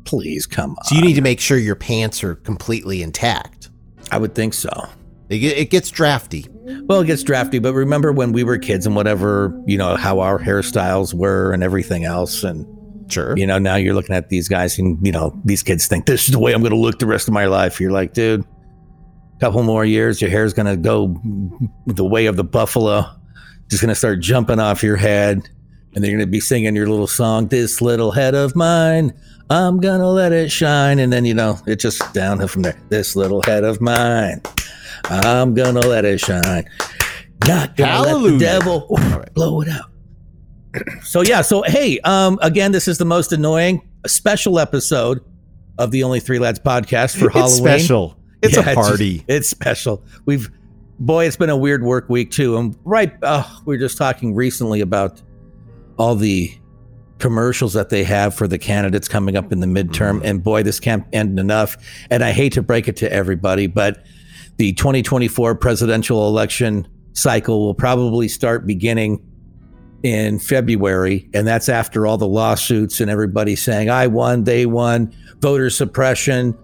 please 0.05 0.46
come 0.46 0.72
on. 0.72 0.84
So 0.84 0.96
you 0.96 1.00
need 1.02 1.14
to 1.14 1.22
make 1.22 1.40
sure 1.40 1.56
your 1.56 1.75
pants 1.75 2.22
are 2.22 2.34
completely 2.34 3.02
intact. 3.02 3.70
I 4.12 4.19
would 4.19 4.34
think 4.34 4.52
so. 4.52 4.70
It, 5.43 5.59
it 5.59 5.71
gets 5.71 5.91
drafty. 5.91 6.47
Well, 6.87 7.01
it 7.01 7.07
gets 7.07 7.23
drafty, 7.23 7.59
but 7.59 7.75
remember 7.75 8.13
when 8.13 8.33
we 8.33 8.45
were 8.45 8.59
kids 8.59 8.87
and 8.87 8.97
whatever, 8.97 9.59
you 9.67 9.77
know, 9.77 9.97
how 9.97 10.21
our 10.21 10.39
hairstyles 10.39 11.13
were 11.15 11.53
and 11.53 11.63
everything 11.63 12.05
else, 12.05 12.43
and 12.45 12.67
Sure. 13.11 13.37
you 13.37 13.47
know, 13.47 13.59
now 13.59 13.77
you're 13.77 13.93
looking 13.95 14.15
at 14.17 14.31
these 14.31 14.49
guys, 14.49 14.79
and 14.79 14.99
you 15.05 15.13
know, 15.13 15.39
these 15.45 15.63
kids 15.63 15.87
think 15.87 16.07
this 16.07 16.25
is 16.25 16.33
the 16.33 16.39
way 16.39 16.53
I'm 16.55 16.63
going 16.63 16.73
to 16.73 16.79
look 16.79 16.99
the 16.99 17.07
rest 17.07 17.29
of 17.29 17.35
my 17.35 17.45
life. 17.45 17.81
You're 17.81 17.93
like, 17.93 18.15
dude, 18.15 18.41
a 19.37 19.41
couple 19.41 19.63
more 19.63 19.85
years, 19.85 20.23
your 20.23 20.31
hair's 20.31 20.55
going 20.55 20.67
to 20.67 20.77
go 20.77 21.21
the 21.87 22.05
way 22.05 22.27
of 22.27 22.37
the 22.37 22.45
buffalo, 22.45 23.05
just 23.69 23.83
going 23.83 23.91
to 23.91 23.95
start 23.95 24.21
jumping 24.21 24.59
off 24.59 24.83
your 24.83 24.97
head, 24.97 25.43
and 25.95 26.03
they're 26.03 26.11
going 26.11 26.21
to 26.21 26.27
be 26.27 26.41
singing 26.41 26.75
your 26.75 26.89
little 26.89 27.07
song, 27.07 27.49
"This 27.49 27.83
little 27.83 28.11
head 28.11 28.35
of 28.35 28.57
mine." 28.57 29.13
I'm 29.51 29.79
gonna 29.79 30.09
let 30.09 30.33
it 30.33 30.51
shine, 30.51 30.99
and 30.99 31.13
then 31.13 31.27
you 31.27 31.35
know 31.35 31.59
it 31.67 31.77
just 31.77 32.15
downhill 32.15 32.49
from 32.49 32.63
there. 32.63 32.81
This 32.89 33.15
little 33.15 33.43
head 33.43 33.63
of 33.63 33.79
mine, 33.79 34.41
I'm 35.11 35.55
gonna 35.55 35.81
let 35.81 36.05
it 36.05 36.21
shine. 36.21 36.64
Not 37.47 37.76
gonna 37.76 38.17
let 38.17 38.33
the 38.33 38.38
devil 38.38 38.87
right. 38.90 39.33
blow 39.35 39.61
it 39.61 39.69
out 39.69 39.90
so 41.05 41.21
yeah 41.23 41.40
so 41.40 41.62
hey 41.62 42.00
um 42.00 42.37
again 42.43 42.73
this 42.73 42.88
is 42.88 42.99
the 42.99 43.05
most 43.05 43.33
annoying 43.33 43.87
special 44.09 44.59
episode 44.59 45.21
of 45.78 45.93
the 45.93 46.02
only 46.02 46.19
three 46.19 46.40
lads 46.40 46.59
podcast 46.59 47.17
for 47.17 47.26
It's 47.26 47.35
halloween 47.35 47.57
special. 47.78 48.19
It's 48.43 48.57
Yeah, 48.57 48.71
a 48.71 48.75
party. 48.75 49.14
just- 49.19 49.25
it's 49.28 49.49
special 49.49 50.02
we've 50.26 50.50
boy 50.99 51.26
it's 51.26 51.37
been 51.37 51.50
a 51.50 51.57
weird 51.57 51.85
work 51.85 52.09
week 52.09 52.33
too 52.33 52.57
and 52.57 52.76
right 52.85 53.12
uh, 53.23 53.45
we 53.67 53.76
were 53.76 53.81
just 53.81 53.97
talking 53.97 54.35
recently 54.35 54.81
about 54.81 55.23
all 55.97 56.17
the 56.17 56.52
commercials 57.19 57.73
that 57.75 57.90
they 57.90 58.02
have 58.02 58.35
for 58.35 58.49
the 58.49 58.59
candidates 58.59 59.07
coming 59.07 59.37
up 59.37 59.52
in 59.52 59.61
the 59.61 59.67
midterm 59.69 60.21
and 60.25 60.43
boy 60.43 60.62
this 60.64 60.81
can't 60.81 61.05
end 61.12 61.38
enough 61.38 61.76
and 62.11 62.25
i 62.25 62.33
hate 62.33 62.52
to 62.55 62.62
break 62.62 62.88
it 62.88 62.97
to 62.97 63.12
everybody 63.12 63.69
but 63.69 64.02
the 64.56 64.73
2024 64.75 65.54
presidential 65.56 66.28
election 66.28 66.87
cycle 67.12 67.64
will 67.64 67.75
probably 67.75 68.28
start 68.28 68.66
beginning 68.66 69.23
in 70.02 70.38
February, 70.38 71.28
and 71.32 71.46
that's 71.46 71.68
after 71.68 72.06
all 72.06 72.18
the 72.18 72.28
lawsuits 72.28 73.00
and 73.00 73.11
everybody 73.11 73.56
saying, 73.56 73.88
I 73.88 74.06
won, 74.06 74.44
they 74.44 74.66
won, 74.66 75.14
voter 75.40 75.70
suppression, 75.70 76.56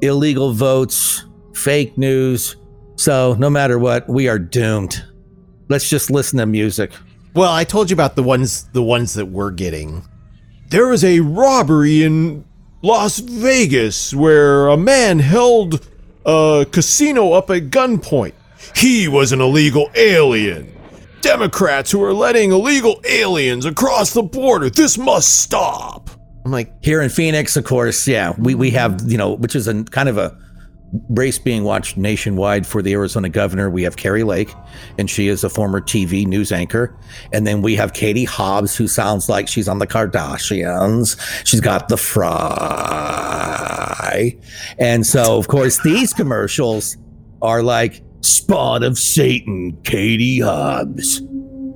illegal 0.00 0.52
votes, 0.52 1.26
fake 1.54 1.96
news. 1.98 2.56
So, 2.96 3.36
no 3.38 3.50
matter 3.50 3.78
what, 3.78 4.08
we 4.08 4.28
are 4.28 4.38
doomed. 4.38 5.04
Let's 5.68 5.90
just 5.90 6.10
listen 6.10 6.38
to 6.38 6.46
music. 6.46 6.92
Well, 7.34 7.52
I 7.52 7.64
told 7.64 7.90
you 7.90 7.94
about 7.94 8.16
the 8.16 8.22
ones 8.22 8.64
the 8.70 8.82
ones 8.82 9.12
that 9.14 9.26
we're 9.26 9.50
getting. 9.50 10.02
There 10.70 10.88
was 10.88 11.04
a 11.04 11.20
robbery 11.20 12.02
in 12.02 12.46
Las 12.82 13.18
Vegas 13.18 14.14
where 14.14 14.68
a 14.68 14.76
man 14.76 15.18
held 15.18 15.86
a 16.26 16.66
casino 16.70 17.32
up 17.32 17.50
at 17.50 17.70
gunpoint. 17.70 18.34
He 18.74 19.08
was 19.08 19.32
an 19.32 19.40
illegal 19.40 19.90
alien. 19.94 20.72
Democrats 21.20 21.90
who 21.90 22.02
are 22.02 22.12
letting 22.12 22.52
illegal 22.52 23.00
aliens 23.08 23.64
across 23.64 24.12
the 24.12 24.22
border. 24.22 24.68
This 24.68 24.98
must 24.98 25.40
stop. 25.40 26.10
I'm 26.44 26.52
like, 26.52 26.72
Here 26.84 27.00
in 27.00 27.10
Phoenix, 27.10 27.56
of 27.56 27.64
course, 27.64 28.06
yeah, 28.06 28.34
we, 28.38 28.54
we 28.54 28.70
have, 28.70 29.00
you 29.06 29.16
know, 29.16 29.32
which 29.32 29.56
is 29.56 29.66
a 29.66 29.84
kind 29.84 30.08
of 30.08 30.18
a 30.18 30.36
race 31.10 31.38
being 31.38 31.64
watched 31.64 31.96
nationwide 31.96 32.66
for 32.66 32.82
the 32.82 32.92
Arizona 32.92 33.28
governor. 33.28 33.68
We 33.70 33.82
have 33.82 33.96
Kari 33.96 34.22
Lake, 34.22 34.54
and 34.98 35.10
she 35.10 35.28
is 35.28 35.44
a 35.44 35.50
former 35.50 35.80
TV 35.80 36.26
news 36.26 36.52
anchor. 36.52 36.96
And 37.32 37.46
then 37.46 37.62
we 37.62 37.76
have 37.76 37.92
Katie 37.92 38.24
Hobbs, 38.24 38.76
who 38.76 38.88
sounds 38.88 39.28
like 39.28 39.48
she's 39.48 39.68
on 39.68 39.78
the 39.78 39.86
Kardashians. 39.86 41.20
She's 41.46 41.60
got 41.60 41.88
the 41.88 41.96
fry. 41.96 42.26
And 44.78 45.06
so, 45.06 45.36
of 45.36 45.48
course, 45.48 45.82
these 45.82 46.12
commercials 46.12 46.96
are 47.42 47.62
like 47.62 48.02
Spawn 48.20 48.82
of 48.82 48.98
Satan, 48.98 49.76
Katie 49.82 50.40
Hobbs 50.40 51.20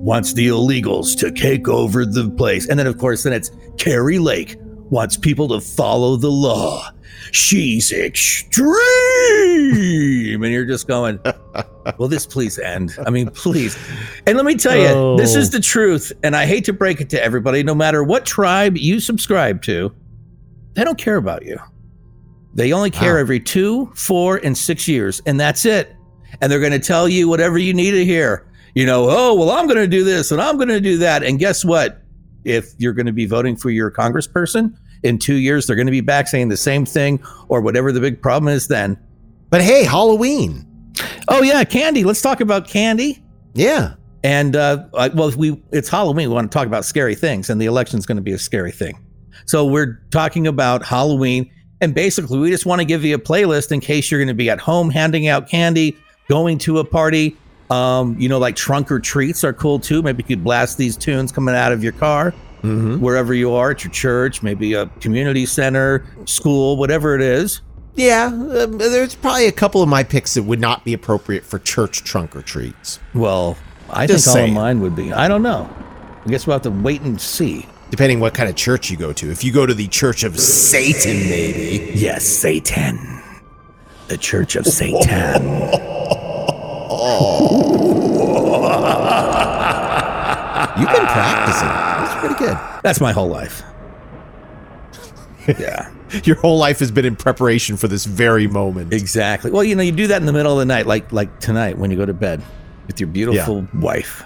wants 0.01 0.33
the 0.33 0.47
illegals 0.47 1.15
to 1.19 1.31
take 1.31 1.67
over 1.67 2.05
the 2.05 2.29
place. 2.31 2.67
And 2.67 2.79
then, 2.79 2.87
of 2.87 2.97
course, 2.97 3.21
then 3.23 3.33
it's 3.33 3.51
Kari 3.77 4.17
Lake 4.17 4.57
wants 4.89 5.15
people 5.15 5.47
to 5.49 5.61
follow 5.61 6.15
the 6.15 6.31
law. 6.31 6.89
She's 7.31 7.91
extreme. 7.91 8.71
And 10.43 10.51
you're 10.51 10.65
just 10.65 10.87
going, 10.87 11.19
will 11.97 12.07
this 12.07 12.25
please 12.25 12.57
end? 12.57 12.97
I 13.05 13.09
mean, 13.09 13.29
please. 13.29 13.77
And 14.25 14.35
let 14.37 14.45
me 14.45 14.55
tell 14.55 14.75
you, 14.75 14.87
oh. 14.87 15.17
this 15.17 15.35
is 15.35 15.49
oh. 15.49 15.51
the 15.57 15.59
truth. 15.59 16.11
And 16.23 16.35
I 16.35 16.45
hate 16.45 16.65
to 16.65 16.73
break 16.73 16.99
it 16.99 17.09
to 17.11 17.23
everybody, 17.23 17.63
no 17.63 17.75
matter 17.75 18.03
what 18.03 18.25
tribe 18.25 18.75
you 18.77 18.99
subscribe 18.99 19.61
to, 19.63 19.93
they 20.73 20.83
don't 20.83 20.97
care 20.97 21.17
about 21.17 21.45
you. 21.45 21.57
They 22.53 22.73
only 22.73 22.91
care 22.91 23.13
wow. 23.15 23.21
every 23.21 23.39
two, 23.39 23.91
four, 23.95 24.37
and 24.37 24.57
six 24.57 24.87
years. 24.87 25.21
And 25.25 25.39
that's 25.39 25.65
it. 25.65 25.95
And 26.41 26.51
they're 26.51 26.59
going 26.59 26.71
to 26.71 26.79
tell 26.79 27.07
you 27.07 27.27
whatever 27.27 27.57
you 27.57 27.73
need 27.73 27.91
to 27.91 28.03
hear. 28.03 28.47
You 28.73 28.85
know, 28.85 29.07
oh, 29.09 29.35
well, 29.35 29.51
I'm 29.51 29.67
going 29.67 29.79
to 29.79 29.87
do 29.87 30.03
this 30.03 30.31
and 30.31 30.41
I'm 30.41 30.55
going 30.55 30.69
to 30.69 30.79
do 30.79 30.97
that. 30.99 31.23
And 31.23 31.37
guess 31.39 31.65
what? 31.65 32.01
If 32.43 32.73
you're 32.77 32.93
going 32.93 33.05
to 33.05 33.11
be 33.11 33.25
voting 33.25 33.55
for 33.55 33.69
your 33.69 33.91
congressperson, 33.91 34.75
in 35.03 35.17
two 35.17 35.35
years, 35.35 35.67
they're 35.67 35.75
going 35.75 35.87
to 35.87 35.91
be 35.91 36.01
back 36.01 36.27
saying 36.27 36.49
the 36.49 36.57
same 36.57 36.85
thing 36.85 37.21
or 37.47 37.61
whatever 37.61 37.91
the 37.91 37.99
big 37.99 38.21
problem 38.21 38.53
is 38.53 38.67
then. 38.67 38.97
But 39.49 39.61
hey, 39.61 39.83
Halloween. 39.83 40.65
Oh 41.27 41.41
yeah, 41.41 41.63
candy. 41.63 42.03
Let's 42.03 42.21
talk 42.21 42.41
about 42.41 42.67
candy. 42.67 43.23
Yeah. 43.53 43.95
And 44.23 44.55
uh, 44.55 44.87
well, 45.13 45.31
we 45.31 45.61
it's 45.71 45.89
Halloween. 45.89 46.29
We 46.29 46.35
want 46.35 46.51
to 46.51 46.55
talk 46.55 46.67
about 46.67 46.85
scary 46.85 47.15
things, 47.15 47.49
and 47.49 47.59
the 47.59 47.65
election's 47.65 48.05
going 48.05 48.17
to 48.17 48.21
be 48.21 48.33
a 48.33 48.37
scary 48.37 48.71
thing. 48.71 49.03
So 49.45 49.65
we're 49.65 49.99
talking 50.11 50.45
about 50.45 50.85
Halloween, 50.85 51.51
and 51.81 51.95
basically, 51.95 52.37
we 52.37 52.51
just 52.51 52.65
want 52.65 52.79
to 52.79 52.85
give 52.85 53.03
you 53.03 53.15
a 53.15 53.19
playlist 53.19 53.71
in 53.71 53.79
case 53.79 54.11
you're 54.11 54.19
going 54.19 54.27
to 54.27 54.35
be 54.35 54.49
at 54.49 54.59
home 54.59 54.91
handing 54.91 55.27
out 55.27 55.49
candy, 55.49 55.97
going 56.29 56.59
to 56.59 56.77
a 56.77 56.85
party. 56.85 57.35
Um, 57.71 58.19
you 58.19 58.29
know, 58.29 58.37
like 58.37 58.55
trunk 58.55 58.91
or 58.91 58.99
treats 58.99 59.43
are 59.43 59.53
cool 59.53 59.79
too. 59.79 60.01
Maybe 60.01 60.23
you 60.23 60.35
could 60.35 60.43
blast 60.43 60.77
these 60.77 60.97
tunes 60.97 61.31
coming 61.31 61.55
out 61.55 61.71
of 61.71 61.83
your 61.83 61.93
car 61.93 62.33
mm-hmm. 62.61 62.99
wherever 62.99 63.33
you 63.33 63.53
are 63.53 63.71
at 63.71 63.83
your 63.83 63.91
church, 63.91 64.43
maybe 64.43 64.73
a 64.73 64.87
community 64.99 65.45
center, 65.45 66.05
school, 66.25 66.77
whatever 66.77 67.15
it 67.15 67.21
is. 67.21 67.61
Yeah, 67.95 68.27
um, 68.27 68.77
there's 68.77 69.15
probably 69.15 69.47
a 69.47 69.51
couple 69.51 69.81
of 69.81 69.89
my 69.89 70.03
picks 70.03 70.35
that 70.35 70.43
would 70.43 70.61
not 70.61 70.85
be 70.85 70.93
appropriate 70.93 71.43
for 71.43 71.59
church 71.59 72.03
trunk 72.03 72.35
or 72.35 72.41
treats. 72.41 72.99
Well, 73.13 73.57
I 73.89 74.07
Just 74.07 74.25
think 74.25 74.33
saying. 74.33 74.57
all 74.57 74.63
of 74.63 74.63
mine 74.63 74.79
would 74.81 74.95
be. 74.95 75.11
I 75.11 75.27
don't 75.27 75.43
know. 75.43 75.69
I 76.25 76.29
guess 76.29 76.47
we'll 76.47 76.55
have 76.55 76.61
to 76.63 76.71
wait 76.71 77.01
and 77.01 77.19
see. 77.19 77.65
Depending 77.89 78.21
what 78.21 78.33
kind 78.33 78.47
of 78.49 78.55
church 78.55 78.89
you 78.89 78.95
go 78.95 79.11
to. 79.11 79.29
If 79.29 79.43
you 79.43 79.51
go 79.51 79.65
to 79.65 79.73
the 79.73 79.87
Church 79.87 80.23
of 80.23 80.39
Satan, 80.39 81.29
maybe. 81.29 81.91
Yes, 81.93 82.23
Satan. 82.25 83.21
The 84.07 84.17
Church 84.17 84.55
of 84.55 84.65
Satan. 84.65 85.01
You've 90.77 90.89
been 90.89 91.05
practicing. 91.05 92.00
That's 92.21 92.35
pretty 92.35 92.45
good. 92.45 92.57
That's 92.83 93.01
my 93.01 93.11
whole 93.11 93.29
life. 93.29 93.63
Yeah. 95.59 95.91
Your 96.23 96.35
whole 96.35 96.59
life 96.59 96.79
has 96.79 96.91
been 96.91 97.03
in 97.03 97.15
preparation 97.15 97.75
for 97.75 97.87
this 97.87 98.05
very 98.05 98.45
moment. 98.45 98.93
Exactly. 98.93 99.49
Well, 99.49 99.63
you 99.63 99.75
know, 99.75 99.81
you 99.81 99.91
do 99.91 100.07
that 100.07 100.17
in 100.21 100.27
the 100.27 100.33
middle 100.33 100.53
of 100.53 100.59
the 100.59 100.65
night, 100.65 100.85
like 100.85 101.11
like 101.11 101.39
tonight 101.39 101.79
when 101.79 101.89
you 101.89 101.97
go 101.97 102.05
to 102.05 102.13
bed 102.13 102.43
with 102.85 102.99
your 102.99 103.07
beautiful 103.07 103.61
yeah. 103.73 103.79
wife. 103.79 104.23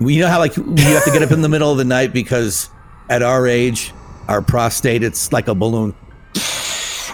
You 0.00 0.20
know 0.20 0.28
how 0.28 0.38
like 0.38 0.56
you 0.56 0.64
have 0.64 1.04
to 1.04 1.12
get 1.12 1.22
up 1.22 1.30
in 1.30 1.42
the 1.42 1.48
middle 1.48 1.70
of 1.70 1.78
the 1.78 1.84
night 1.84 2.12
because 2.12 2.68
at 3.08 3.22
our 3.22 3.46
age, 3.46 3.92
our 4.26 4.42
prostate 4.42 5.02
it's 5.02 5.32
like 5.32 5.46
a 5.46 5.54
balloon, 5.54 5.94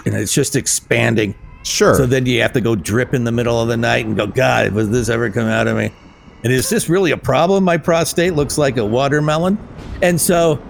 and 0.05 0.15
it's 0.15 0.33
just 0.33 0.55
expanding. 0.55 1.35
Sure. 1.63 1.95
So 1.95 2.05
then 2.05 2.25
you 2.25 2.41
have 2.41 2.53
to 2.53 2.61
go 2.61 2.75
drip 2.75 3.13
in 3.13 3.23
the 3.23 3.31
middle 3.31 3.61
of 3.61 3.67
the 3.67 3.77
night 3.77 4.05
and 4.05 4.15
go, 4.15 4.25
God, 4.25 4.71
was 4.71 4.89
this 4.89 5.09
ever 5.09 5.29
come 5.29 5.47
out 5.47 5.67
of 5.67 5.77
me? 5.77 5.91
And 6.45 6.53
is 6.53 6.69
this 6.69 6.89
really 6.89 7.09
a 7.09 7.17
problem? 7.17 7.63
My 7.63 7.75
prostate 7.75 8.35
looks 8.35 8.55
like 8.55 8.77
a 8.77 8.85
watermelon. 8.85 9.57
And 10.03 10.21
so 10.21 10.61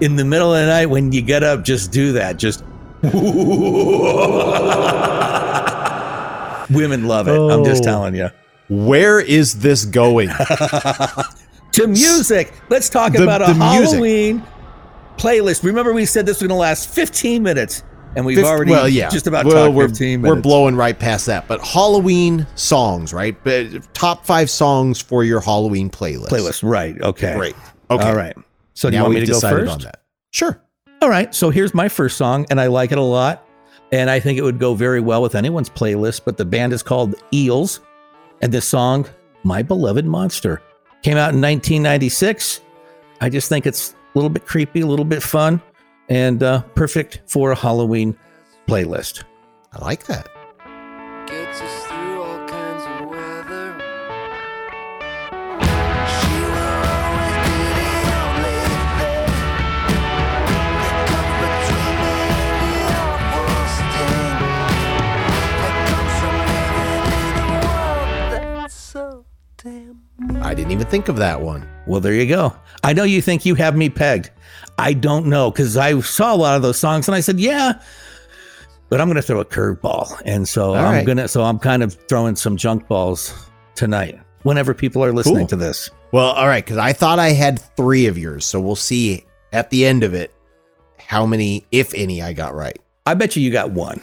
in 0.00 0.16
the 0.16 0.24
middle 0.24 0.52
of 0.52 0.60
the 0.60 0.66
night, 0.66 0.86
when 0.86 1.12
you 1.12 1.22
get 1.22 1.44
up, 1.44 1.62
just 1.62 1.92
do 1.92 2.10
that. 2.14 2.36
Just 2.36 2.64
women 6.68 7.06
love 7.06 7.28
it. 7.28 7.38
Oh. 7.38 7.48
I'm 7.48 7.64
just 7.64 7.82
oh. 7.82 7.86
telling 7.86 8.16
you. 8.16 8.28
Where 8.70 9.20
is 9.20 9.60
this 9.60 9.84
going? 9.84 10.30
to 11.72 11.86
music. 11.86 12.52
Let's 12.68 12.88
talk 12.88 13.12
the, 13.12 13.22
about 13.22 13.40
a 13.40 13.54
Halloween 13.54 14.38
music. 14.38 14.52
playlist. 15.16 15.62
Remember, 15.62 15.92
we 15.92 16.06
said 16.06 16.26
this 16.26 16.40
was 16.40 16.48
going 16.48 16.56
to 16.56 16.60
last 16.60 16.88
15 16.88 17.40
minutes 17.40 17.84
and 18.16 18.26
we've 18.26 18.42
already 18.44 18.70
well, 18.70 18.88
yeah. 18.88 19.08
just 19.08 19.26
about 19.26 19.46
well, 19.46 19.72
we're, 19.72 19.88
15 19.88 20.22
minutes. 20.22 20.36
We're 20.36 20.42
blowing 20.42 20.76
right 20.76 20.98
past 20.98 21.26
that. 21.26 21.46
But 21.46 21.64
Halloween 21.64 22.46
songs, 22.54 23.12
right? 23.12 23.36
But 23.44 23.92
top 23.94 24.24
five 24.24 24.50
songs 24.50 25.00
for 25.00 25.24
your 25.24 25.40
Halloween 25.40 25.90
playlist. 25.90 26.28
Playlist, 26.28 26.68
right? 26.68 27.00
Okay, 27.00 27.34
great. 27.34 27.54
Okay, 27.90 28.04
all 28.04 28.16
right. 28.16 28.36
So 28.74 28.88
now 28.88 28.90
do 28.90 28.96
you 28.96 29.02
want 29.02 29.14
me 29.14 29.20
to 29.26 29.32
go 29.32 29.40
first? 29.40 29.72
On 29.72 29.78
that. 29.80 30.02
Sure. 30.30 30.60
All 31.02 31.08
right. 31.08 31.34
So 31.34 31.50
here's 31.50 31.74
my 31.74 31.88
first 31.88 32.16
song, 32.16 32.46
and 32.50 32.60
I 32.60 32.66
like 32.66 32.92
it 32.92 32.98
a 32.98 33.02
lot, 33.02 33.46
and 33.92 34.10
I 34.10 34.20
think 34.20 34.38
it 34.38 34.42
would 34.42 34.58
go 34.58 34.74
very 34.74 35.00
well 35.00 35.22
with 35.22 35.34
anyone's 35.34 35.70
playlist. 35.70 36.22
But 36.24 36.36
the 36.36 36.44
band 36.44 36.72
is 36.72 36.82
called 36.82 37.14
Eels, 37.32 37.80
and 38.42 38.52
this 38.52 38.66
song, 38.66 39.06
"My 39.44 39.62
Beloved 39.62 40.04
Monster," 40.04 40.62
came 41.02 41.16
out 41.16 41.32
in 41.32 41.40
1996. 41.40 42.60
I 43.20 43.28
just 43.28 43.48
think 43.48 43.66
it's 43.66 43.92
a 43.92 44.18
little 44.18 44.30
bit 44.30 44.46
creepy, 44.46 44.80
a 44.80 44.86
little 44.86 45.04
bit 45.04 45.22
fun 45.22 45.62
and 46.10 46.42
uh, 46.42 46.62
perfect 46.74 47.20
for 47.26 47.52
a 47.52 47.54
Halloween 47.56 48.18
playlist. 48.66 49.22
I 49.72 49.82
like 49.82 50.04
that. 50.06 50.28
I 70.42 70.54
didn't 70.54 70.72
even 70.72 70.86
think 70.86 71.08
of 71.08 71.16
that 71.16 71.40
one. 71.40 71.68
Well, 71.86 72.00
there 72.00 72.14
you 72.14 72.26
go. 72.26 72.56
I 72.82 72.92
know 72.92 73.04
you 73.04 73.22
think 73.22 73.46
you 73.46 73.54
have 73.54 73.76
me 73.76 73.88
pegged. 73.88 74.30
I 74.80 74.94
don't 74.94 75.26
know 75.26 75.50
because 75.50 75.76
I 75.76 76.00
saw 76.00 76.34
a 76.34 76.36
lot 76.36 76.56
of 76.56 76.62
those 76.62 76.78
songs 76.78 77.06
and 77.06 77.14
I 77.14 77.20
said, 77.20 77.38
yeah, 77.38 77.82
but 78.88 78.98
I'm 78.98 79.08
going 79.08 79.16
to 79.16 79.22
throw 79.22 79.40
a 79.40 79.44
curveball. 79.44 80.22
And 80.24 80.48
so 80.48 80.70
All 80.70 80.76
I'm 80.76 80.84
right. 80.92 81.06
going 81.06 81.18
to, 81.18 81.28
so 81.28 81.42
I'm 81.42 81.58
kind 81.58 81.82
of 81.82 81.94
throwing 82.08 82.34
some 82.34 82.56
junk 82.56 82.88
balls 82.88 83.34
tonight 83.74 84.18
whenever 84.42 84.72
people 84.72 85.04
are 85.04 85.12
listening 85.12 85.40
cool. 85.40 85.48
to 85.48 85.56
this. 85.56 85.90
Well, 86.12 86.30
all 86.30 86.48
right. 86.48 86.64
Cause 86.64 86.78
I 86.78 86.94
thought 86.94 87.18
I 87.18 87.28
had 87.28 87.60
three 87.76 88.06
of 88.06 88.16
yours. 88.16 88.46
So 88.46 88.58
we'll 88.58 88.74
see 88.74 89.24
at 89.52 89.68
the 89.68 89.84
end 89.84 90.02
of 90.02 90.14
it 90.14 90.34
how 90.98 91.26
many, 91.26 91.66
if 91.70 91.92
any, 91.92 92.22
I 92.22 92.32
got 92.32 92.54
right. 92.54 92.78
I 93.04 93.12
bet 93.14 93.36
you 93.36 93.42
you 93.42 93.50
got 93.50 93.70
one. 93.72 94.00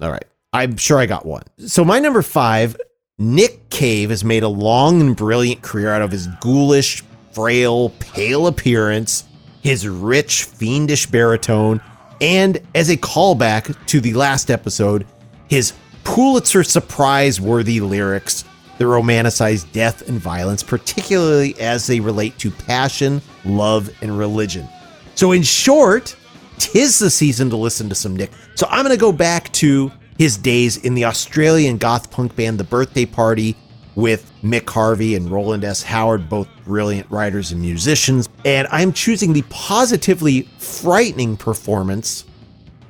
All 0.00 0.12
right. 0.12 0.24
I'm 0.52 0.76
sure 0.76 0.98
I 0.98 1.06
got 1.06 1.26
one. 1.26 1.42
So 1.66 1.84
my 1.84 1.98
number 1.98 2.22
five, 2.22 2.76
Nick 3.18 3.68
Cave 3.68 4.10
has 4.10 4.22
made 4.22 4.44
a 4.44 4.48
long 4.48 5.00
and 5.00 5.16
brilliant 5.16 5.62
career 5.62 5.92
out 5.92 6.02
of 6.02 6.12
his 6.12 6.28
ghoulish, 6.40 7.02
frail, 7.32 7.90
pale 7.98 8.46
appearance 8.46 9.24
his 9.64 9.88
rich, 9.88 10.44
fiendish 10.44 11.06
baritone, 11.06 11.80
and 12.20 12.60
as 12.74 12.90
a 12.90 12.96
callback 12.96 13.74
to 13.86 14.00
the 14.00 14.14
last 14.14 14.50
episode, 14.50 15.06
his 15.48 15.72
Pulitzer 16.04 16.62
surprise 16.62 17.40
worthy 17.40 17.80
lyrics 17.80 18.44
that 18.76 18.84
romanticize 18.84 19.70
death 19.72 20.06
and 20.06 20.20
violence, 20.20 20.62
particularly 20.62 21.58
as 21.58 21.86
they 21.86 21.98
relate 21.98 22.38
to 22.38 22.50
passion, 22.50 23.22
love, 23.46 23.90
and 24.02 24.16
religion. 24.18 24.68
So, 25.14 25.32
in 25.32 25.42
short, 25.42 26.14
tis 26.58 26.98
the 26.98 27.08
season 27.08 27.48
to 27.50 27.56
listen 27.56 27.88
to 27.88 27.94
some 27.94 28.14
Nick. 28.14 28.32
So, 28.54 28.66
I'm 28.68 28.84
going 28.84 28.94
to 28.94 29.00
go 29.00 29.12
back 29.12 29.50
to 29.54 29.90
his 30.18 30.36
days 30.36 30.76
in 30.76 30.94
the 30.94 31.06
Australian 31.06 31.78
goth 31.78 32.10
punk 32.10 32.36
band 32.36 32.58
The 32.58 32.64
Birthday 32.64 33.06
Party 33.06 33.56
with 33.96 34.30
Mick 34.42 34.68
Harvey 34.68 35.14
and 35.14 35.30
Rowland 35.30 35.64
S. 35.64 35.82
Howard, 35.82 36.28
both 36.28 36.48
brilliant 36.64 37.10
writers 37.10 37.52
and 37.52 37.60
musicians. 37.60 38.28
And 38.44 38.66
I'm 38.70 38.92
choosing 38.92 39.32
the 39.32 39.42
positively 39.50 40.42
frightening 40.58 41.36
performance 41.36 42.24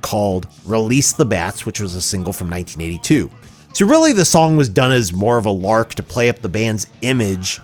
called 0.01 0.47
Release 0.65 1.13
the 1.13 1.25
Bats, 1.25 1.65
which 1.65 1.79
was 1.79 1.95
a 1.95 2.01
single 2.01 2.33
from 2.33 2.49
1982. 2.49 3.29
So, 3.73 3.85
really, 3.85 4.13
the 4.13 4.25
song 4.25 4.55
was 4.55 4.69
done 4.69 4.91
as 4.91 5.11
more 5.11 5.37
of 5.37 5.45
a 5.45 5.51
lark 5.51 5.95
to 5.95 6.03
play 6.03 6.29
up 6.29 6.39
the 6.39 6.49
band's 6.49 6.87
image. 7.01 7.59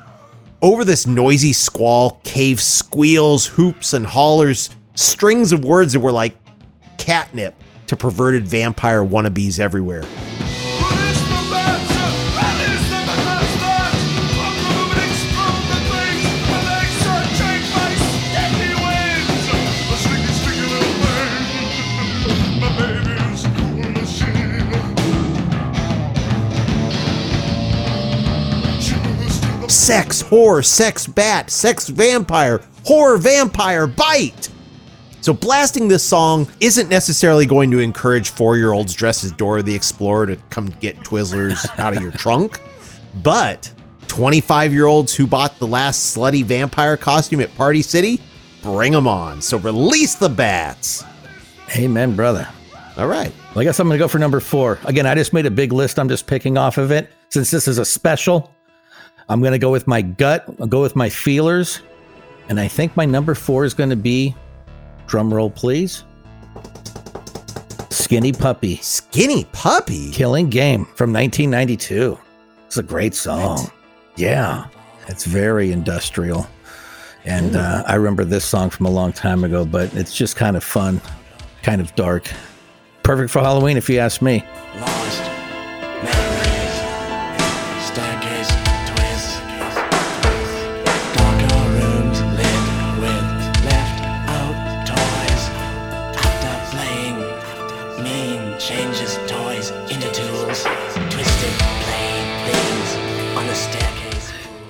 Over 0.61 0.83
this 0.83 1.07
noisy 1.07 1.53
squall, 1.53 2.19
Cave 2.23 2.59
squeals, 2.59 3.47
hoops, 3.47 3.93
and 3.93 4.05
hollers, 4.05 4.69
strings 4.95 5.51
of 5.51 5.63
words 5.63 5.93
that 5.93 6.01
were 6.01 6.11
like 6.11 6.35
catnip 6.97 7.55
to 7.87 7.95
perverted 7.95 8.47
vampire 8.47 9.03
wannabes 9.03 9.59
everywhere. 9.59 10.03
Sex, 29.91 30.23
whore, 30.23 30.63
sex, 30.63 31.05
bat, 31.05 31.49
sex, 31.49 31.89
vampire, 31.89 32.61
horror, 32.85 33.17
vampire, 33.17 33.87
bite. 33.87 34.47
So, 35.19 35.33
blasting 35.33 35.89
this 35.89 36.01
song 36.01 36.47
isn't 36.61 36.87
necessarily 36.87 37.45
going 37.45 37.69
to 37.71 37.79
encourage 37.79 38.29
four 38.29 38.55
year 38.55 38.71
olds 38.71 38.93
dressed 38.93 39.25
as 39.25 39.33
Dora 39.33 39.61
the 39.61 39.75
Explorer 39.75 40.27
to 40.27 40.37
come 40.49 40.67
get 40.79 40.95
Twizzlers 40.99 41.67
out 41.77 41.93
of 41.93 42.01
your 42.01 42.13
trunk, 42.13 42.61
but 43.21 43.69
25 44.07 44.71
year 44.71 44.85
olds 44.85 45.13
who 45.13 45.27
bought 45.27 45.59
the 45.59 45.67
last 45.67 46.15
slutty 46.15 46.45
vampire 46.45 46.95
costume 46.95 47.41
at 47.41 47.53
Party 47.55 47.81
City, 47.81 48.21
bring 48.63 48.93
them 48.93 49.09
on. 49.09 49.41
So, 49.41 49.57
release 49.57 50.15
the 50.15 50.29
bats. 50.29 51.03
Amen, 51.75 52.15
brother. 52.15 52.47
All 52.95 53.07
right. 53.07 53.33
Well, 53.49 53.59
I 53.59 53.63
guess 53.65 53.77
I'm 53.81 53.89
going 53.89 53.97
to 53.97 54.03
go 54.03 54.07
for 54.07 54.19
number 54.19 54.39
four. 54.39 54.79
Again, 54.85 55.05
I 55.05 55.15
just 55.15 55.33
made 55.33 55.45
a 55.45 55.51
big 55.51 55.73
list. 55.73 55.99
I'm 55.99 56.07
just 56.07 56.27
picking 56.27 56.57
off 56.57 56.77
of 56.77 56.91
it. 56.91 57.11
Since 57.27 57.51
this 57.51 57.67
is 57.67 57.77
a 57.77 57.85
special, 57.85 58.53
I'm 59.31 59.39
going 59.39 59.53
to 59.53 59.59
go 59.59 59.71
with 59.71 59.87
my 59.87 60.01
gut. 60.01 60.43
I'll 60.59 60.67
go 60.67 60.81
with 60.81 60.93
my 60.93 61.09
feelers. 61.09 61.79
And 62.49 62.59
I 62.59 62.67
think 62.67 62.97
my 62.97 63.05
number 63.05 63.33
four 63.33 63.63
is 63.63 63.73
going 63.73 63.89
to 63.89 63.95
be, 63.95 64.35
drum 65.07 65.33
roll 65.33 65.49
please, 65.49 66.03
Skinny 67.89 68.33
Puppy, 68.33 68.75
Skinny 68.77 69.45
Puppy. 69.53 70.11
Killing 70.11 70.49
Game 70.49 70.83
from 70.83 71.13
1992. 71.13 72.19
It's 72.67 72.75
a 72.75 72.83
great 72.83 73.15
song. 73.15 73.71
Yeah, 74.17 74.67
it's 75.07 75.23
very 75.23 75.71
industrial. 75.71 76.45
And 77.23 77.55
uh, 77.55 77.83
I 77.87 77.95
remember 77.95 78.25
this 78.25 78.43
song 78.43 78.69
from 78.69 78.85
a 78.85 78.91
long 78.91 79.13
time 79.13 79.45
ago, 79.45 79.63
but 79.63 79.93
it's 79.95 80.13
just 80.13 80.35
kind 80.35 80.57
of 80.57 80.63
fun, 80.63 80.99
kind 81.63 81.79
of 81.79 81.95
dark. 81.95 82.29
Perfect 83.03 83.31
for 83.31 83.39
Halloween, 83.39 83.77
if 83.77 83.89
you 83.89 83.99
ask 83.99 84.21
me. 84.21 84.43
Lost 84.75 85.30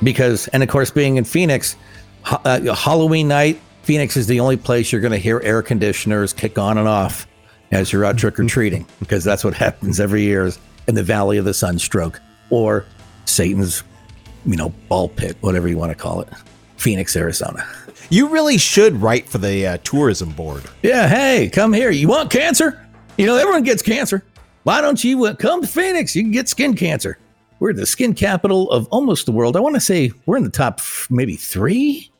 because 0.04 0.48
and 0.50 0.64
of 0.64 0.70
course 0.70 0.92
being 0.92 1.18
in 1.18 1.24
phoenix 1.24 1.76
uh, 2.26 2.74
halloween 2.76 3.28
night 3.28 3.60
phoenix 3.84 4.18
is 4.18 4.28
the 4.28 4.40
only 4.40 4.58
place 4.58 4.92
you're 4.92 5.02
going 5.02 5.12
to 5.12 5.18
hear 5.18 5.40
air 5.44 5.62
conditioners 5.62 6.34
kick 6.34 6.58
on 6.58 6.78
and 6.78 6.88
off 6.88 7.28
as 7.72 7.92
you're 7.92 8.06
out 8.06 8.18
trick-or-treating 8.18 8.86
because 9.00 9.24
that's 9.24 9.44
what 9.44 9.54
happens 9.54 10.00
every 10.00 10.22
year 10.22 10.52
in 10.88 10.96
the 10.96 11.04
valley 11.04 11.38
of 11.38 11.46
the 11.46 11.54
sunstroke 11.54 12.20
or 12.50 12.86
satan's 13.26 13.84
you 14.46 14.56
know 14.56 14.70
ball 14.90 15.10
pit 15.10 15.38
whatever 15.42 15.68
you 15.68 15.78
want 15.78 15.92
to 15.92 15.96
call 15.96 16.22
it 16.22 16.30
phoenix 16.78 17.16
arizona. 17.16 17.64
You 18.10 18.28
really 18.28 18.58
should 18.58 19.00
write 19.02 19.30
for 19.30 19.38
the 19.38 19.68
uh, 19.68 19.78
tourism 19.84 20.32
board. 20.32 20.64
yeah 20.82 21.08
hey 21.08 21.50
come 21.50 21.74
here. 21.74 21.92
You 21.92 22.08
want 22.08 22.32
cancer? 22.32 22.86
You 23.18 23.26
know 23.28 23.38
everyone 23.38 23.64
gets 23.64 23.82
cancer. 23.82 24.26
Why 24.64 24.82
don't 24.82 25.04
you 25.04 25.26
uh, 25.26 25.36
come 25.36 25.62
to 25.62 25.68
phoenix? 25.68 26.16
You 26.16 26.24
can 26.24 26.32
get 26.32 26.50
skin 26.50 26.76
cancer 26.76 27.18
we're 27.62 27.72
the 27.72 27.86
skin 27.86 28.14
capital 28.14 28.70
of 28.72 28.88
almost 28.90 29.26
the 29.26 29.32
world 29.32 29.56
i 29.56 29.60
want 29.62 29.76
to 29.76 29.80
say 29.80 30.12
we're 30.26 30.36
in 30.36 30.44
the 30.44 30.50
top 30.50 30.82
maybe 31.10 31.36
three 31.38 32.12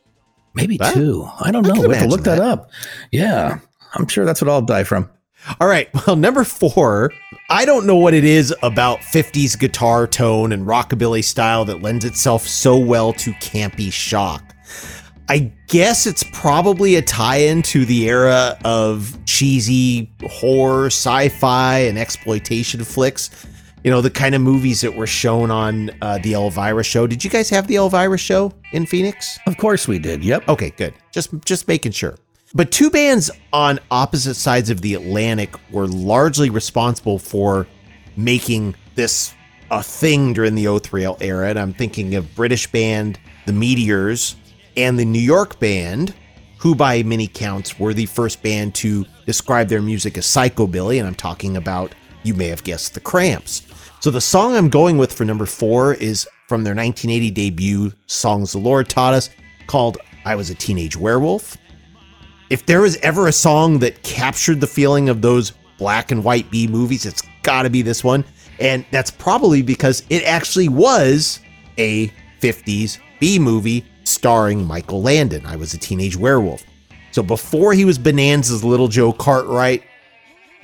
maybe 0.54 0.78
Huh? 0.80 0.92
two 0.94 1.28
i 1.40 1.50
don't 1.50 1.66
know 1.66 1.86
we 1.86 1.94
have 1.94 2.04
to 2.04 2.08
look 2.08 2.22
that. 2.24 2.38
that. 2.38 2.42
up 2.46 2.70
yeah 3.10 3.58
i'm 3.94 4.06
sure 4.08 4.24
that's 4.24 4.40
what 4.40 4.48
i'll 4.48 4.62
die 4.62 4.84
from 4.84 5.10
All 5.60 5.66
right. 5.66 5.88
Well, 6.06 6.14
number 6.14 6.44
four, 6.44 7.12
I 7.50 7.64
don't 7.64 7.84
know 7.84 7.96
what 7.96 8.14
it 8.14 8.22
is 8.24 8.54
about 8.62 9.00
50s 9.00 9.58
guitar 9.58 10.06
tone 10.06 10.52
and 10.52 10.64
rockabilly 10.64 11.24
style 11.24 11.64
that 11.64 11.82
lends 11.82 12.04
itself 12.04 12.46
so 12.46 12.76
well 12.78 13.12
to 13.14 13.32
campy 13.34 13.92
shock. 13.92 14.54
I 15.28 15.52
guess 15.66 16.06
it's 16.06 16.22
probably 16.32 16.94
a 16.94 17.02
tie 17.02 17.38
in 17.38 17.62
to 17.62 17.84
the 17.84 18.08
era 18.08 18.56
of 18.64 19.18
cheesy 19.24 20.12
horror, 20.28 20.86
sci 20.86 21.28
fi, 21.30 21.78
and 21.78 21.98
exploitation 21.98 22.84
flicks. 22.84 23.28
You 23.84 23.90
know, 23.90 24.00
the 24.00 24.10
kind 24.10 24.34
of 24.34 24.40
movies 24.40 24.80
that 24.82 24.94
were 24.94 25.08
shown 25.08 25.50
on 25.50 25.90
uh, 26.02 26.18
the 26.18 26.34
Elvira 26.34 26.84
show. 26.84 27.06
Did 27.06 27.24
you 27.24 27.30
guys 27.30 27.50
have 27.50 27.66
the 27.66 27.76
Elvira 27.76 28.16
show 28.18 28.52
in 28.72 28.86
Phoenix? 28.86 29.38
of 29.46 29.56
course 29.56 29.88
we 29.88 29.98
did 29.98 30.22
yep 30.24 30.48
Okay, 30.48 30.70
good. 30.70 30.94
Just 31.10 31.30
just 31.44 31.66
making 31.68 31.92
sure. 31.92 32.16
But 32.54 32.70
two 32.70 32.90
bands 32.90 33.30
on 33.52 33.80
opposite 33.90 34.34
sides 34.34 34.68
of 34.68 34.82
the 34.82 34.94
Atlantic 34.94 35.54
were 35.70 35.86
largely 35.86 36.50
responsible 36.50 37.18
for 37.18 37.66
making 38.16 38.74
this 38.94 39.34
a 39.70 39.82
thing 39.82 40.34
during 40.34 40.54
the 40.54 40.66
O3L 40.66 41.16
era. 41.22 41.48
And 41.48 41.58
I'm 41.58 41.72
thinking 41.72 42.14
of 42.14 42.34
British 42.34 42.70
band 42.70 43.18
The 43.46 43.54
Meteors 43.54 44.36
and 44.76 44.98
the 44.98 45.04
New 45.06 45.18
York 45.18 45.58
band, 45.58 46.14
who 46.58 46.74
by 46.74 47.02
many 47.02 47.26
counts 47.26 47.78
were 47.78 47.94
the 47.94 48.04
first 48.06 48.42
band 48.42 48.74
to 48.76 49.06
describe 49.24 49.68
their 49.68 49.80
music 49.80 50.18
as 50.18 50.26
psychobilly. 50.26 50.98
And 50.98 51.08
I'm 51.08 51.14
talking 51.14 51.56
about, 51.56 51.94
you 52.22 52.34
may 52.34 52.48
have 52.48 52.64
guessed, 52.64 52.92
the 52.92 53.00
Cramps. 53.00 53.62
So 54.02 54.10
the 54.10 54.20
song 54.20 54.56
I'm 54.56 54.68
going 54.68 54.98
with 54.98 55.12
for 55.12 55.24
number 55.24 55.46
four 55.46 55.94
is 55.94 56.26
from 56.48 56.64
their 56.64 56.74
1980 56.74 57.30
debut, 57.30 57.92
Songs 58.06 58.50
the 58.50 58.58
Lord 58.58 58.88
Taught 58.88 59.14
Us, 59.14 59.30
called 59.68 59.98
I 60.24 60.34
Was 60.34 60.50
a 60.50 60.56
Teenage 60.56 60.96
Werewolf. 60.96 61.56
If 62.50 62.66
there 62.66 62.80
was 62.80 62.96
ever 62.96 63.28
a 63.28 63.32
song 63.32 63.78
that 63.78 64.02
captured 64.02 64.60
the 64.60 64.66
feeling 64.66 65.08
of 65.08 65.22
those 65.22 65.52
black 65.78 66.10
and 66.10 66.24
white 66.24 66.50
B 66.50 66.66
movies, 66.66 67.06
it's 67.06 67.22
got 67.44 67.62
to 67.62 67.70
be 67.70 67.80
this 67.80 68.02
one. 68.02 68.24
And 68.58 68.84
that's 68.90 69.12
probably 69.12 69.62
because 69.62 70.02
it 70.10 70.24
actually 70.24 70.68
was 70.68 71.38
a 71.78 72.08
50s 72.40 72.98
B 73.20 73.38
movie 73.38 73.84
starring 74.02 74.66
Michael 74.66 75.00
Landon. 75.00 75.46
I 75.46 75.54
was 75.54 75.74
a 75.74 75.78
teenage 75.78 76.16
werewolf. 76.16 76.64
So 77.12 77.22
before 77.22 77.72
he 77.72 77.84
was 77.84 77.98
Bonanza's 77.98 78.64
Little 78.64 78.88
Joe 78.88 79.12
Cartwright, 79.12 79.84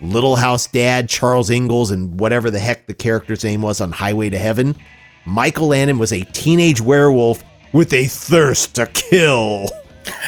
Little 0.01 0.37
House 0.37 0.67
Dad, 0.67 1.09
Charles 1.09 1.51
Ingalls, 1.51 1.91
and 1.91 2.19
whatever 2.21 2.51
the 2.51 2.59
heck 2.59 2.87
the 2.87 2.95
character's 2.95 3.45
name 3.45 3.63
was 3.63 3.81
on 3.81 3.93
Highway 3.93 4.31
to 4.31 4.39
Heaven, 4.39 4.77
Michael 5.25 5.69
Landon 5.69 5.99
was 5.99 6.13
a 6.13 6.25
teenage 6.25 6.81
werewolf 6.81 7.43
with 7.73 7.93
a 7.93 8.07
thirst 8.07 8.75
to 8.77 8.87
kill. 8.87 9.69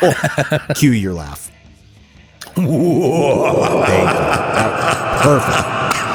Oh, 0.02 0.59
cue 0.76 0.90
your 0.90 1.14
laugh. 1.14 1.50
Thank 2.54 2.68
you. 2.68 4.16
Perfect. 5.22 6.10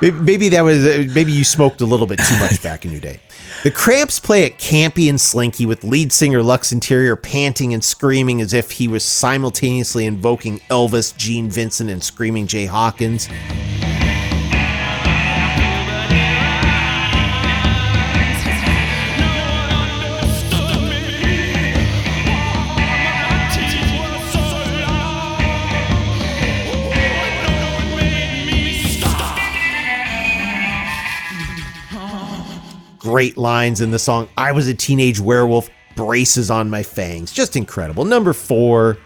Maybe- 0.00 0.48
that 0.50 0.62
was 0.62 0.86
uh, 0.86 1.04
maybe 1.14 1.32
you 1.32 1.44
smoked 1.44 1.80
a 1.80 1.86
little 1.86 2.06
bit 2.06 2.18
too 2.18 2.38
much 2.38 2.62
back 2.62 2.84
in 2.84 2.90
your 2.90 3.00
day. 3.00 3.20
The 3.64 3.70
Cramps 3.70 4.20
play 4.20 4.44
it 4.44 4.58
campy 4.58 5.08
and 5.08 5.20
slinky 5.20 5.66
with 5.66 5.82
lead 5.82 6.12
singer 6.12 6.42
Lux 6.42 6.70
Interior 6.70 7.16
panting 7.16 7.74
and 7.74 7.82
screaming 7.82 8.40
as 8.40 8.52
if 8.52 8.70
he 8.72 8.86
was 8.86 9.02
simultaneously 9.02 10.06
invoking 10.06 10.60
Elvis, 10.70 11.16
Gene 11.16 11.50
Vincent, 11.50 11.90
and 11.90 12.02
screaming 12.02 12.46
Jay 12.46 12.66
Hawkins. 12.66 13.28
Great 33.18 33.36
lines 33.36 33.80
in 33.80 33.90
the 33.90 33.98
song. 33.98 34.28
I 34.36 34.52
was 34.52 34.68
a 34.68 34.74
teenage 34.74 35.18
werewolf, 35.18 35.68
braces 35.96 36.52
on 36.52 36.70
my 36.70 36.84
fangs. 36.84 37.32
Just 37.32 37.56
incredible. 37.56 38.04
Number 38.04 38.32
four, 38.32 38.96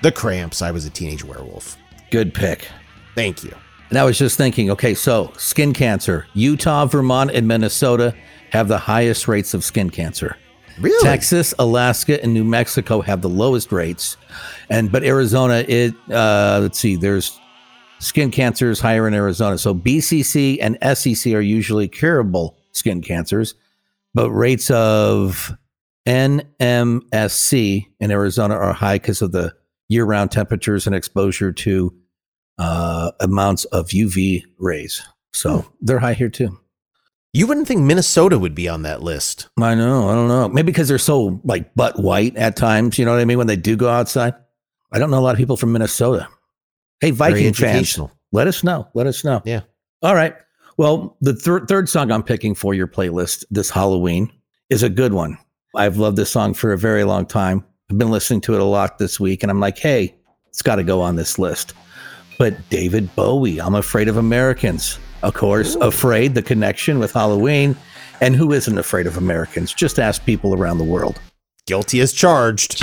The 0.00 0.10
Cramps. 0.10 0.62
I 0.62 0.70
was 0.70 0.86
a 0.86 0.90
teenage 0.90 1.22
werewolf. 1.22 1.76
good 2.10 2.32
pick 2.32 2.66
Thank 3.14 3.44
you. 3.44 3.54
And 3.90 3.98
I 3.98 4.04
was 4.04 4.16
just 4.16 4.38
thinking, 4.38 4.70
okay, 4.70 4.94
so 4.94 5.34
skin 5.36 5.74
cancer. 5.74 6.26
Utah, 6.32 6.86
Vermont, 6.86 7.30
and 7.32 7.46
Minnesota 7.46 8.14
have 8.52 8.68
the 8.68 8.78
highest 8.78 9.28
rates 9.28 9.52
of 9.52 9.62
skin 9.62 9.90
cancer. 9.90 10.38
Really? 10.80 11.06
Texas, 11.06 11.52
Alaska, 11.58 12.22
and 12.22 12.32
New 12.32 12.44
Mexico 12.44 13.02
have 13.02 13.20
the 13.20 13.28
lowest 13.28 13.70
rates. 13.70 14.16
And 14.70 14.90
but 14.90 15.04
Arizona, 15.04 15.62
it 15.68 15.92
uh, 16.10 16.60
let's 16.62 16.78
see, 16.78 16.96
there's 16.96 17.38
skin 17.98 18.30
cancer 18.30 18.70
is 18.70 18.80
higher 18.80 19.06
in 19.06 19.12
Arizona. 19.12 19.58
So 19.58 19.74
BCC 19.74 20.56
and 20.58 20.80
SCC 20.80 21.36
are 21.36 21.42
usually 21.42 21.86
curable 21.86 22.56
skin 22.72 23.02
cancers, 23.02 23.54
but 24.14 24.30
rates 24.30 24.70
of 24.70 25.52
NMSC 26.06 27.86
in 28.00 28.10
Arizona 28.10 28.54
are 28.54 28.72
high 28.72 28.96
because 28.96 29.22
of 29.22 29.32
the 29.32 29.54
year-round 29.88 30.30
temperatures 30.30 30.86
and 30.86 30.96
exposure 30.96 31.52
to 31.52 31.94
uh, 32.58 33.12
amounts 33.20 33.64
of 33.66 33.88
UV 33.88 34.42
rays. 34.58 35.02
So 35.32 35.64
they're 35.80 35.98
high 35.98 36.14
here 36.14 36.28
too. 36.28 36.58
You 37.34 37.46
wouldn't 37.46 37.66
think 37.66 37.80
Minnesota 37.80 38.38
would 38.38 38.54
be 38.54 38.68
on 38.68 38.82
that 38.82 39.02
list. 39.02 39.48
I 39.58 39.74
know. 39.74 40.08
I 40.08 40.14
don't 40.14 40.28
know. 40.28 40.48
Maybe 40.48 40.66
because 40.66 40.88
they're 40.88 40.98
so 40.98 41.40
like 41.44 41.74
butt 41.74 41.98
white 41.98 42.36
at 42.36 42.56
times. 42.56 42.98
You 42.98 43.06
know 43.06 43.12
what 43.12 43.20
I 43.20 43.24
mean? 43.24 43.38
When 43.38 43.46
they 43.46 43.56
do 43.56 43.74
go 43.74 43.88
outside. 43.88 44.34
I 44.92 44.98
don't 44.98 45.10
know 45.10 45.18
a 45.18 45.20
lot 45.20 45.30
of 45.30 45.38
people 45.38 45.56
from 45.56 45.72
Minnesota. 45.72 46.28
Hey, 47.00 47.10
Viking 47.10 47.54
fans, 47.54 47.98
let 48.32 48.46
us 48.46 48.62
know. 48.62 48.88
Let 48.92 49.06
us 49.06 49.24
know. 49.24 49.40
Yeah. 49.46 49.62
All 50.02 50.14
right. 50.14 50.36
Well, 50.76 51.16
the 51.20 51.34
thir- 51.34 51.66
third 51.66 51.88
song 51.88 52.10
I'm 52.10 52.22
picking 52.22 52.54
for 52.54 52.74
your 52.74 52.86
playlist 52.86 53.44
this 53.50 53.70
Halloween 53.70 54.32
is 54.70 54.82
a 54.82 54.88
good 54.88 55.12
one. 55.12 55.38
I've 55.74 55.96
loved 55.96 56.16
this 56.16 56.30
song 56.30 56.54
for 56.54 56.72
a 56.72 56.78
very 56.78 57.04
long 57.04 57.26
time. 57.26 57.64
I've 57.90 57.98
been 57.98 58.10
listening 58.10 58.40
to 58.42 58.54
it 58.54 58.60
a 58.60 58.64
lot 58.64 58.98
this 58.98 59.20
week, 59.20 59.42
and 59.42 59.50
I'm 59.50 59.60
like, 59.60 59.78
hey, 59.78 60.14
it's 60.48 60.62
got 60.62 60.76
to 60.76 60.84
go 60.84 61.00
on 61.00 61.16
this 61.16 61.38
list. 61.38 61.74
But 62.38 62.68
David 62.70 63.14
Bowie, 63.14 63.60
I'm 63.60 63.74
Afraid 63.74 64.08
of 64.08 64.16
Americans. 64.16 64.98
Of 65.22 65.34
course, 65.34 65.76
Afraid, 65.76 66.34
the 66.34 66.42
connection 66.42 66.98
with 66.98 67.12
Halloween. 67.12 67.76
And 68.20 68.36
who 68.36 68.52
isn't 68.52 68.78
afraid 68.78 69.06
of 69.06 69.16
Americans? 69.16 69.74
Just 69.74 69.98
ask 69.98 70.24
people 70.24 70.54
around 70.54 70.78
the 70.78 70.84
world. 70.84 71.20
Guilty 71.66 72.00
as 72.00 72.12
charged. 72.12 72.82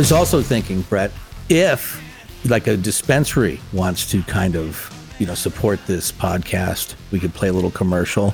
Was 0.00 0.12
also 0.12 0.40
thinking, 0.40 0.80
Brett, 0.80 1.12
if 1.50 2.02
like 2.48 2.66
a 2.66 2.74
dispensary 2.74 3.60
wants 3.74 4.10
to 4.10 4.22
kind 4.22 4.56
of, 4.56 4.90
you 5.18 5.26
know, 5.26 5.34
support 5.34 5.78
this 5.86 6.10
podcast, 6.10 6.94
we 7.10 7.20
could 7.20 7.34
play 7.34 7.48
a 7.48 7.52
little 7.52 7.70
commercial 7.70 8.32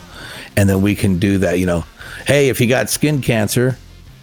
and 0.56 0.68
then 0.68 0.80
we 0.80 0.94
can 0.94 1.18
do 1.18 1.38
that, 1.38 1.58
you 1.58 1.66
know, 1.66 1.84
hey, 2.24 2.50
if 2.50 2.60
you 2.60 2.68
got 2.68 2.88
skin 2.88 3.20
cancer 3.20 3.76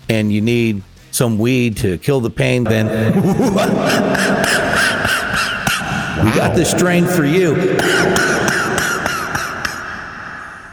and 0.08 0.32
you 0.32 0.40
need 0.40 0.84
some 1.12 1.38
weed 1.38 1.76
to 1.76 1.98
kill 1.98 2.22
the 2.22 2.30
pain, 2.30 2.64
then 2.64 2.86
we 6.24 6.32
got 6.38 6.56
this 6.56 6.72
strain 6.72 7.06
for 7.06 7.26
you. 7.26 7.56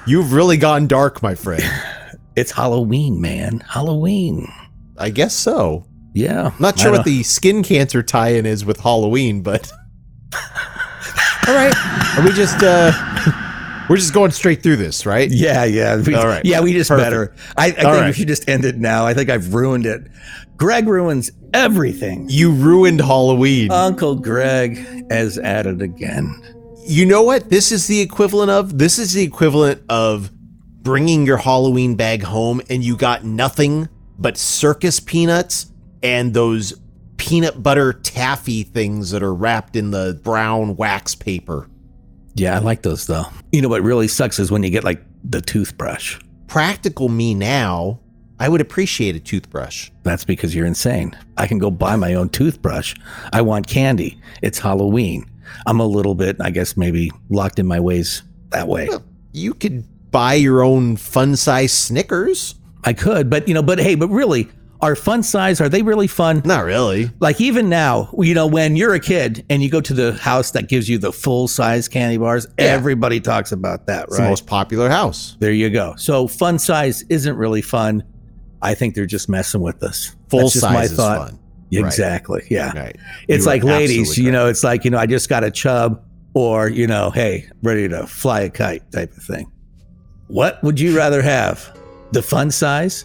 You've 0.06 0.32
really 0.32 0.56
gone 0.56 0.86
dark, 0.86 1.20
my 1.20 1.34
friend. 1.34 1.64
It's 2.36 2.52
Halloween, 2.52 3.20
man. 3.20 3.58
Halloween. 3.68 4.46
I 4.96 5.10
guess 5.10 5.34
so. 5.34 5.84
Yeah. 6.12 6.52
Not 6.58 6.78
sure 6.78 6.92
what 6.92 7.04
the 7.04 7.22
skin 7.22 7.62
cancer 7.62 8.02
tie-in 8.02 8.46
is 8.46 8.64
with 8.64 8.80
Halloween, 8.80 9.42
but 9.42 9.70
all 11.48 11.54
right. 11.54 11.74
Are 12.18 12.24
we 12.24 12.32
just 12.32 12.62
uh 12.62 12.92
we're 13.88 13.96
just 13.96 14.14
going 14.14 14.30
straight 14.30 14.62
through 14.62 14.76
this, 14.76 15.04
right? 15.04 15.28
Yeah, 15.30 15.64
yeah. 15.64 15.96
We, 16.00 16.14
All 16.14 16.26
right. 16.26 16.44
Yeah, 16.44 16.60
we 16.60 16.72
just 16.72 16.90
Perfect. 16.90 17.06
better. 17.06 17.34
I, 17.56 17.66
I 17.66 17.70
think 17.70 17.86
All 17.86 18.04
we 18.04 18.12
should 18.12 18.28
just 18.28 18.48
end 18.48 18.64
it 18.64 18.76
now. 18.76 19.04
I 19.04 19.14
think 19.14 19.30
I've 19.30 19.52
ruined 19.52 19.84
it. 19.84 20.06
Gregg 20.56 20.86
ruins 20.86 21.30
everything. 21.54 22.26
You 22.28 22.52
ruined 22.52 23.00
Halloween. 23.00 23.70
Uncle 23.72 24.14
Gregg 24.14 25.10
has 25.10 25.38
at 25.38 25.66
it 25.66 25.82
again. 25.82 26.40
you 26.86 27.04
know 27.06 27.22
what 27.22 27.50
this 27.50 27.72
is 27.72 27.86
the 27.88 28.00
equivalent 28.00 28.50
of? 28.50 28.78
This 28.78 28.98
is 28.98 29.12
the 29.12 29.22
equivalent 29.22 29.82
of 29.88 30.30
bringing 30.82 31.26
your 31.26 31.38
Halloween 31.38 31.96
bag 31.96 32.22
home 32.22 32.60
and 32.70 32.84
you 32.84 32.96
got 32.96 33.24
nothing 33.24 33.88
but 34.18 34.36
circus 34.36 35.00
peanuts 35.00 35.69
and 36.02 36.34
those 36.34 36.74
peanut 37.16 37.62
butter 37.62 37.92
taffy 37.92 38.62
things 38.62 39.10
that 39.10 39.22
are 39.22 39.34
wrapped 39.34 39.76
in 39.76 39.90
the 39.90 40.18
brown 40.24 40.76
wax 40.76 41.14
paper. 41.14 41.68
Yeah, 42.34 42.56
I 42.56 42.58
like 42.58 42.82
those 42.82 43.06
though. 43.06 43.26
You 43.52 43.62
know 43.62 43.68
what 43.68 43.82
really 43.82 44.08
sucks 44.08 44.38
is 44.38 44.50
when 44.50 44.62
you 44.62 44.70
get 44.70 44.84
like 44.84 45.02
the 45.24 45.40
toothbrush. 45.40 46.18
Practical 46.46 47.08
me 47.08 47.34
now, 47.34 48.00
I 48.38 48.48
would 48.48 48.60
appreciate 48.60 49.14
a 49.14 49.20
toothbrush. 49.20 49.90
That's 50.02 50.24
because 50.24 50.54
you're 50.54 50.66
insane. 50.66 51.16
I 51.36 51.46
can 51.46 51.58
go 51.58 51.70
buy 51.70 51.96
my 51.96 52.14
own 52.14 52.30
toothbrush. 52.30 52.94
I 53.32 53.42
want 53.42 53.66
candy. 53.66 54.18
It's 54.42 54.58
Halloween. 54.58 55.30
I'm 55.66 55.78
a 55.78 55.86
little 55.86 56.14
bit, 56.14 56.36
I 56.40 56.50
guess, 56.50 56.76
maybe 56.76 57.10
locked 57.28 57.58
in 57.58 57.66
my 57.66 57.80
ways 57.80 58.22
that 58.48 58.66
way. 58.66 58.88
You 59.32 59.52
could 59.54 59.84
buy 60.10 60.34
your 60.34 60.62
own 60.62 60.96
fun 60.96 61.36
size 61.36 61.72
Snickers. 61.72 62.54
I 62.82 62.94
could, 62.94 63.28
but 63.28 63.46
you 63.46 63.52
know, 63.52 63.62
but 63.62 63.78
hey, 63.78 63.94
but 63.94 64.08
really, 64.08 64.48
are 64.82 64.96
fun 64.96 65.22
size, 65.22 65.60
are 65.60 65.68
they 65.68 65.82
really 65.82 66.06
fun? 66.06 66.40
Not 66.44 66.64
really. 66.64 67.10
Like 67.20 67.40
even 67.40 67.68
now, 67.68 68.12
you 68.18 68.34
know, 68.34 68.46
when 68.46 68.76
you're 68.76 68.94
a 68.94 69.00
kid 69.00 69.44
and 69.50 69.62
you 69.62 69.70
go 69.70 69.80
to 69.80 69.92
the 69.92 70.12
house 70.14 70.52
that 70.52 70.68
gives 70.68 70.88
you 70.88 70.96
the 70.98 71.12
full 71.12 71.48
size 71.48 71.86
candy 71.88 72.16
bars, 72.16 72.46
everybody 72.58 73.20
talks 73.20 73.52
about 73.52 73.86
that, 73.86 74.04
It's 74.04 74.18
right? 74.18 74.24
the 74.24 74.30
most 74.30 74.46
popular 74.46 74.88
house. 74.88 75.36
there 75.38 75.52
you 75.52 75.68
go. 75.70 75.94
So 75.96 76.26
fun 76.26 76.58
size 76.58 77.02
isn't 77.10 77.36
really 77.36 77.62
fun. 77.62 78.02
I 78.62 78.74
think 78.74 78.94
they're 78.94 79.06
just 79.06 79.28
messing 79.28 79.60
with 79.60 79.82
us. 79.82 80.14
Full 80.28 80.40
That's 80.40 80.52
just 80.54 80.64
my 80.64 80.72
size 80.82 80.90
is 80.92 80.96
thought. 80.96 81.28
fun. 81.30 81.38
Exactly. 81.72 82.46
Yeah. 82.50 82.72
Right. 82.76 82.96
It's 83.28 83.44
You 83.44 83.50
like 83.50 83.62
ladies, 83.64 84.18
you 84.18 84.32
know, 84.32 84.46
it's 84.48 84.64
like, 84.64 84.84
you 84.84 84.90
know, 84.90 84.98
I 84.98 85.06
just 85.06 85.28
got 85.28 85.44
a 85.44 85.50
chub 85.50 86.02
or, 86.34 86.68
you 86.68 86.86
know, 86.86 87.10
hey, 87.10 87.48
ready 87.62 87.88
to 87.88 88.06
fly 88.06 88.40
a 88.40 88.50
kite 88.50 88.90
type 88.92 89.16
of 89.16 89.22
thing. 89.22 89.50
What 90.28 90.62
would 90.62 90.80
you 90.80 90.96
rather 90.96 91.22
have? 91.22 91.76
The 92.12 92.22
fun 92.22 92.50
size 92.50 93.04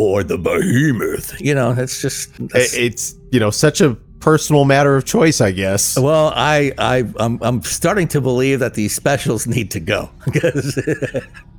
or 0.00 0.22
the 0.24 0.38
behemoth? 0.38 1.38
You 1.40 1.54
know, 1.54 1.72
it's 1.72 2.00
just 2.00 2.32
that's- 2.48 2.74
It's, 2.74 3.14
you 3.30 3.40
know, 3.40 3.50
such 3.50 3.80
a 3.80 3.94
personal 4.20 4.64
matter 4.64 4.96
of 4.96 5.04
choice, 5.04 5.40
I 5.40 5.50
guess. 5.50 5.98
Well, 5.98 6.32
I, 6.34 6.72
I, 6.78 7.04
I'm, 7.18 7.38
I'm 7.42 7.62
starting 7.62 8.08
to 8.08 8.20
believe 8.20 8.60
that 8.60 8.74
these 8.74 8.94
specials 8.94 9.46
need 9.46 9.70
to 9.72 9.80
go 9.80 10.10
because 10.24 10.78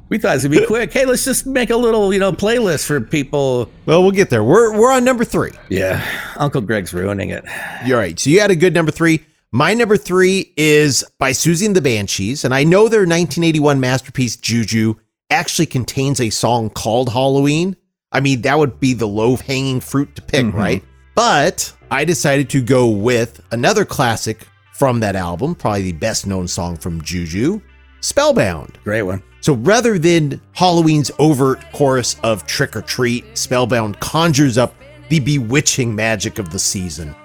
we 0.10 0.18
thought 0.18 0.38
it 0.38 0.44
would 0.44 0.52
be 0.52 0.66
quick. 0.68 0.92
Hey, 0.94 1.06
let's 1.06 1.26
just 1.26 1.46
make 1.46 1.70
a 1.70 1.76
little, 1.78 2.14
you 2.14 2.20
know, 2.20 2.32
playlist 2.32 2.86
for 2.86 3.00
people. 3.02 3.70
Well, 3.86 4.02
we'll 4.04 4.12
get 4.12 4.30
there. 4.30 4.44
We're 4.44 4.78
we're 4.78 4.92
on 4.92 5.04
number 5.04 5.24
three. 5.26 5.52
Yeah, 5.70 6.04
Uncle 6.38 6.62
Gregg's 6.62 6.94
ruining 6.94 7.30
it. 7.30 7.44
You're 7.86 7.98
right. 8.00 8.20
So 8.20 8.30
you 8.30 8.40
had 8.42 8.52
a 8.52 8.56
good 8.56 8.74
number 8.74 8.92
three. 8.92 9.24
My 9.54 9.74
number 9.74 9.98
three 9.98 10.54
is 10.56 11.04
by 11.20 11.32
Siouxsie 11.32 11.66
and 11.66 11.76
the 11.76 11.82
Banshees, 11.82 12.46
and 12.46 12.54
I 12.54 12.64
know 12.64 12.88
their 12.88 13.02
1981 13.02 13.80
masterpiece 13.82 14.38
Juju 14.38 14.96
actually 15.30 15.66
contains 15.66 16.22
a 16.22 16.30
song 16.30 16.70
called 16.70 17.10
Halloween. 17.12 17.76
I 18.12 18.20
mean, 18.20 18.42
that 18.42 18.58
would 18.58 18.80
be 18.80 18.94
the 18.94 19.08
low 19.08 19.36
hanging 19.38 19.80
fruit 19.80 20.16
to 20.16 20.22
pick, 20.22 20.46
mm-hmm. 20.46 20.58
right? 20.58 20.84
But 21.16 21.74
I 21.90 22.06
decided 22.06 22.50
to 22.52 22.62
go 22.62 22.90
with 22.90 23.42
another 23.52 23.86
classic 23.86 24.48
from 24.74 25.00
that 25.02 25.16
album, 25.16 25.56
probably 25.56 25.84
the 25.84 25.92
best 25.94 26.26
known 26.26 26.48
song 26.48 26.76
from 26.76 27.02
Juju, 27.02 27.62
Spellbound. 28.02 28.80
Great 28.84 29.04
one. 29.04 29.22
So 29.42 29.54
rather 29.54 29.98
than 29.98 30.42
Halloween's 30.54 31.12
overt 31.20 31.64
chorus 31.72 32.18
of 32.24 32.46
trick 32.46 32.76
or 32.76 32.82
treat, 32.82 33.38
Spellbound 33.38 34.00
conjures 34.00 34.58
up 34.58 34.76
the 35.10 35.20
bewitching 35.20 35.94
magic 35.94 36.40
of 36.40 36.52
the 36.52 36.60
season. 36.60 37.16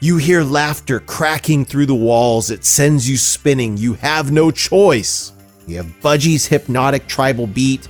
You 0.00 0.16
hear 0.16 0.42
laughter 0.42 1.00
cracking 1.00 1.64
through 1.64 1.86
the 1.86 1.94
walls, 1.94 2.50
it 2.50 2.64
sends 2.64 3.08
you 3.08 3.16
spinning. 3.16 3.76
You 3.76 3.94
have 3.94 4.32
no 4.32 4.50
choice. 4.50 5.32
You 5.66 5.76
have 5.76 6.00
Budgie's 6.00 6.46
hypnotic 6.46 7.06
tribal 7.06 7.46
beat, 7.46 7.86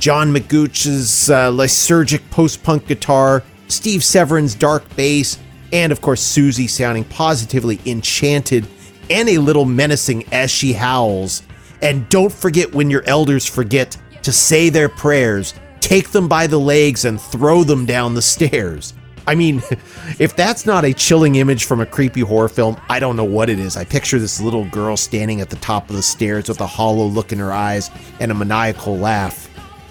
John 0.00 0.32
McGeoch's 0.32 1.28
uh, 1.28 1.50
lysergic 1.50 2.22
post 2.30 2.62
punk 2.62 2.86
guitar, 2.86 3.42
Steve 3.68 4.02
Severin's 4.02 4.54
dark 4.54 4.82
bass, 4.96 5.38
and 5.74 5.92
of 5.92 6.00
course, 6.00 6.22
Siouxsie 6.22 6.70
sounding 6.70 7.04
positively 7.04 7.78
enchanted 7.84 8.66
and 9.10 9.28
a 9.28 9.36
little 9.36 9.66
menacing 9.66 10.24
as 10.32 10.50
she 10.50 10.72
howls. 10.72 11.42
And 11.82 12.08
don't 12.08 12.32
forget 12.32 12.72
when 12.72 12.88
your 12.88 13.02
elders 13.04 13.44
forget 13.44 13.94
to 14.22 14.32
say 14.32 14.70
their 14.70 14.88
prayers, 14.88 15.52
take 15.80 16.10
them 16.12 16.28
by 16.28 16.46
the 16.46 16.58
legs 16.58 17.04
and 17.04 17.20
throw 17.20 17.62
them 17.62 17.84
down 17.84 18.14
the 18.14 18.22
stairs. 18.22 18.94
I 19.26 19.34
mean, 19.34 19.56
if 20.18 20.34
that's 20.34 20.64
not 20.64 20.86
a 20.86 20.94
chilling 20.94 21.34
image 21.34 21.66
from 21.66 21.82
a 21.82 21.86
creepy 21.86 22.22
horror 22.22 22.48
film, 22.48 22.80
I 22.88 23.00
don't 23.00 23.16
know 23.16 23.24
what 23.24 23.50
it 23.50 23.58
is. 23.58 23.76
I 23.76 23.84
picture 23.84 24.18
this 24.18 24.40
little 24.40 24.64
girl 24.64 24.96
standing 24.96 25.42
at 25.42 25.50
the 25.50 25.56
top 25.56 25.90
of 25.90 25.96
the 25.96 26.02
stairs 26.02 26.48
with 26.48 26.62
a 26.62 26.66
hollow 26.66 27.04
look 27.04 27.32
in 27.32 27.38
her 27.38 27.52
eyes 27.52 27.90
and 28.18 28.30
a 28.30 28.34
maniacal 28.34 28.96
laugh. 28.96 29.49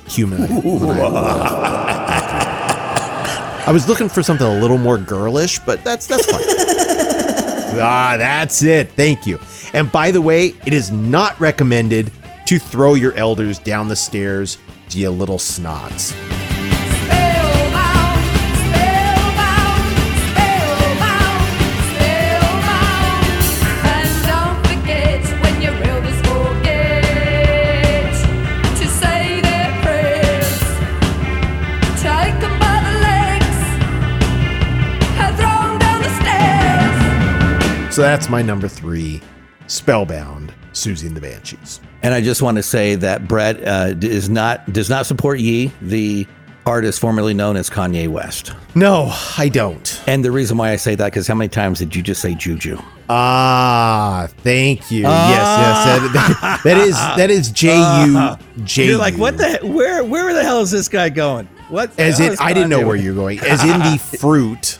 Human. 0.09 0.43
I 3.69 3.71
was 3.71 3.87
looking 3.87 4.09
for 4.09 4.23
something 4.23 4.47
a 4.47 4.59
little 4.59 4.79
more 4.79 4.97
girlish, 4.97 5.59
but 5.59 5.83
that's 5.83 6.07
that's 6.07 6.25
fine. 6.25 6.41
ah, 7.79 8.15
that's 8.17 8.63
it. 8.63 8.91
Thank 8.93 9.27
you. 9.27 9.39
And 9.73 9.91
by 9.91 10.09
the 10.11 10.21
way, 10.21 10.55
it 10.65 10.73
is 10.73 10.89
not 10.91 11.39
recommended 11.39 12.11
to 12.47 12.57
throw 12.57 12.95
your 12.95 13.13
elders 13.13 13.59
down 13.59 13.87
the 13.87 13.95
stairs, 13.95 14.57
you 14.89 15.11
little 15.11 15.37
snots. 15.37 16.38
So 37.99 38.03
that's 38.03 38.29
my 38.29 38.41
number 38.41 38.69
three. 38.69 39.19
Spellbound, 39.67 40.53
Siouxsie 40.71 41.07
and 41.07 41.17
the 41.17 41.19
Banshees. 41.19 41.81
And 42.01 42.13
I 42.13 42.21
just 42.21 42.41
want 42.41 42.55
to 42.55 42.63
say 42.63 42.95
that 42.95 43.27
Brett 43.27 43.62
uh, 43.62 43.93
is 44.01 44.29
not 44.29 44.71
does 44.71 44.89
not 44.89 45.05
support 45.05 45.39
Ye, 45.41 45.73
the 45.81 46.25
artist 46.65 47.01
formerly 47.01 47.33
known 47.33 47.57
as 47.57 47.69
Kanye 47.69 48.07
West. 48.07 48.53
No, 48.73 49.13
I 49.38 49.49
don't. 49.49 50.01
And 50.07 50.23
the 50.23 50.31
reason 50.31 50.55
why 50.57 50.71
I 50.71 50.77
say 50.77 50.95
that 50.95 51.07
because 51.07 51.27
how 51.27 51.35
many 51.35 51.49
times 51.49 51.79
did 51.79 51.93
you 51.93 52.01
just 52.01 52.21
say 52.21 52.35
Juju? 52.35 52.77
Ah, 53.09 54.29
thank 54.43 54.89
you. 54.89 55.01
Yes, 55.01 55.09
yes. 55.59 55.85
That, 55.85 56.12
that- 56.13 56.62
that 56.63 56.77
is 56.77 56.93
that 56.95 57.29
is 57.29 57.51
J 57.51 57.75
U 58.05 58.38
J. 58.63 58.85
You're 58.88 58.97
like, 58.97 59.15
what 59.15 59.38
the? 59.38 59.59
Where 59.62 60.05
where 60.05 60.33
the 60.33 60.41
hell 60.41 60.62
is 60.62 60.71
this 60.71 60.88
guy 60.88 61.09
going? 61.09 61.47
What? 61.67 61.99
As 61.99 62.17
hell 62.17 62.31
in, 62.31 62.38
I 62.39 62.53
didn't 62.53 62.69
know 62.69 62.88
where 62.88 62.95
you're 62.95 63.13
going. 63.13 63.39
As 63.41 63.62
in 63.62 63.77
the 63.77 63.97
fruit, 64.21 64.79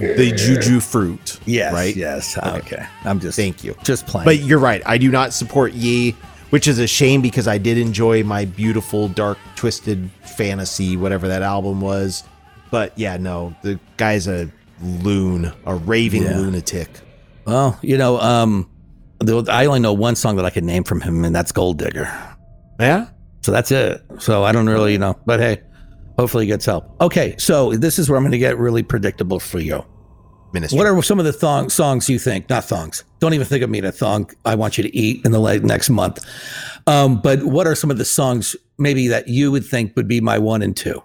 the 0.00 0.32
juju 0.34 0.80
fruit. 0.80 1.38
Yes. 1.46 1.72
right. 1.72 1.94
Yes. 1.94 2.36
Okay. 2.38 2.84
I'm 3.04 3.20
just. 3.20 3.36
Thank 3.36 3.62
you. 3.62 3.76
Just 3.84 4.06
playing. 4.06 4.24
But 4.24 4.40
you're 4.40 4.58
right. 4.58 4.82
I 4.86 4.98
do 4.98 5.10
not 5.10 5.32
support 5.32 5.72
Ye, 5.72 6.12
which 6.50 6.66
is 6.66 6.78
a 6.78 6.86
shame 6.86 7.20
because 7.22 7.46
I 7.46 7.58
did 7.58 7.78
enjoy 7.78 8.24
my 8.24 8.44
beautiful, 8.44 9.08
dark, 9.08 9.38
twisted 9.56 10.10
fantasy, 10.36 10.96
whatever 10.96 11.28
that 11.28 11.42
album 11.42 11.80
was. 11.80 12.24
But 12.70 12.98
yeah, 12.98 13.16
no, 13.16 13.54
the 13.62 13.78
guy's 13.96 14.26
a 14.28 14.50
loon, 14.82 15.52
a 15.66 15.74
raving 15.74 16.22
Yeah. 16.22 16.38
lunatic. 16.38 16.88
well, 17.46 17.78
you 17.82 17.98
know, 17.98 18.18
um, 18.20 18.68
the, 19.18 19.44
I 19.50 19.66
only 19.66 19.80
know 19.80 19.92
one 19.92 20.16
song 20.16 20.36
that 20.36 20.44
I 20.46 20.50
can 20.50 20.64
name 20.64 20.84
from 20.84 21.00
him, 21.00 21.24
and 21.24 21.34
that's 21.34 21.52
Gold 21.52 21.78
Digger. 21.78 22.10
Yeah. 22.78 23.08
So 23.42 23.52
that's 23.52 23.70
it. 23.70 24.02
So 24.18 24.44
I 24.44 24.52
don't 24.52 24.66
really 24.68 24.92
you 24.92 24.98
know, 24.98 25.18
but 25.26 25.40
hey, 25.40 25.60
hopefully 26.18 26.44
he 26.44 26.48
gets 26.48 26.64
help. 26.64 26.94
Okay, 27.00 27.34
so 27.38 27.72
this 27.74 27.98
is 27.98 28.08
where 28.08 28.16
I'm 28.16 28.22
going 28.22 28.32
to 28.32 28.38
get 28.38 28.56
really 28.58 28.82
predictable 28.82 29.40
for 29.40 29.58
you. 29.58 29.84
Ministry. 30.52 30.76
What 30.78 30.86
are 30.86 31.02
some 31.02 31.18
of 31.18 31.24
the 31.24 31.32
thong 31.32 31.70
songs 31.70 32.08
you 32.08 32.18
think? 32.18 32.48
Not 32.48 32.64
thongs. 32.64 33.04
Don't 33.20 33.34
even 33.34 33.46
think 33.46 33.62
of 33.62 33.70
me 33.70 33.78
in 33.78 33.84
a 33.84 33.92
thong. 33.92 34.30
I 34.44 34.54
want 34.54 34.78
you 34.78 34.82
to 34.82 34.96
eat 34.96 35.24
in 35.24 35.32
the 35.32 35.38
like, 35.38 35.62
next 35.62 35.90
month. 35.90 36.24
Um, 36.86 37.20
but 37.20 37.44
what 37.44 37.66
are 37.66 37.74
some 37.74 37.90
of 37.90 37.98
the 37.98 38.04
songs 38.04 38.56
maybe 38.78 39.08
that 39.08 39.28
you 39.28 39.50
would 39.52 39.64
think 39.64 39.94
would 39.96 40.08
be 40.08 40.20
my 40.20 40.38
one 40.38 40.62
and 40.62 40.76
two? 40.76 41.02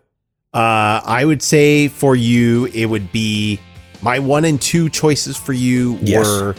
Uh, 0.53 1.01
I 1.03 1.25
would 1.25 1.41
say 1.41 1.89
for 1.89 2.15
you, 2.15 2.65
it 2.73 2.85
would 2.85 3.11
be 3.11 3.59
my 4.01 4.19
one 4.19 4.45
and 4.45 4.61
two 4.61 4.89
choices 4.89 5.35
for 5.35 5.53
you 5.53 5.99
Yes. 6.01 6.25
were 6.25 6.55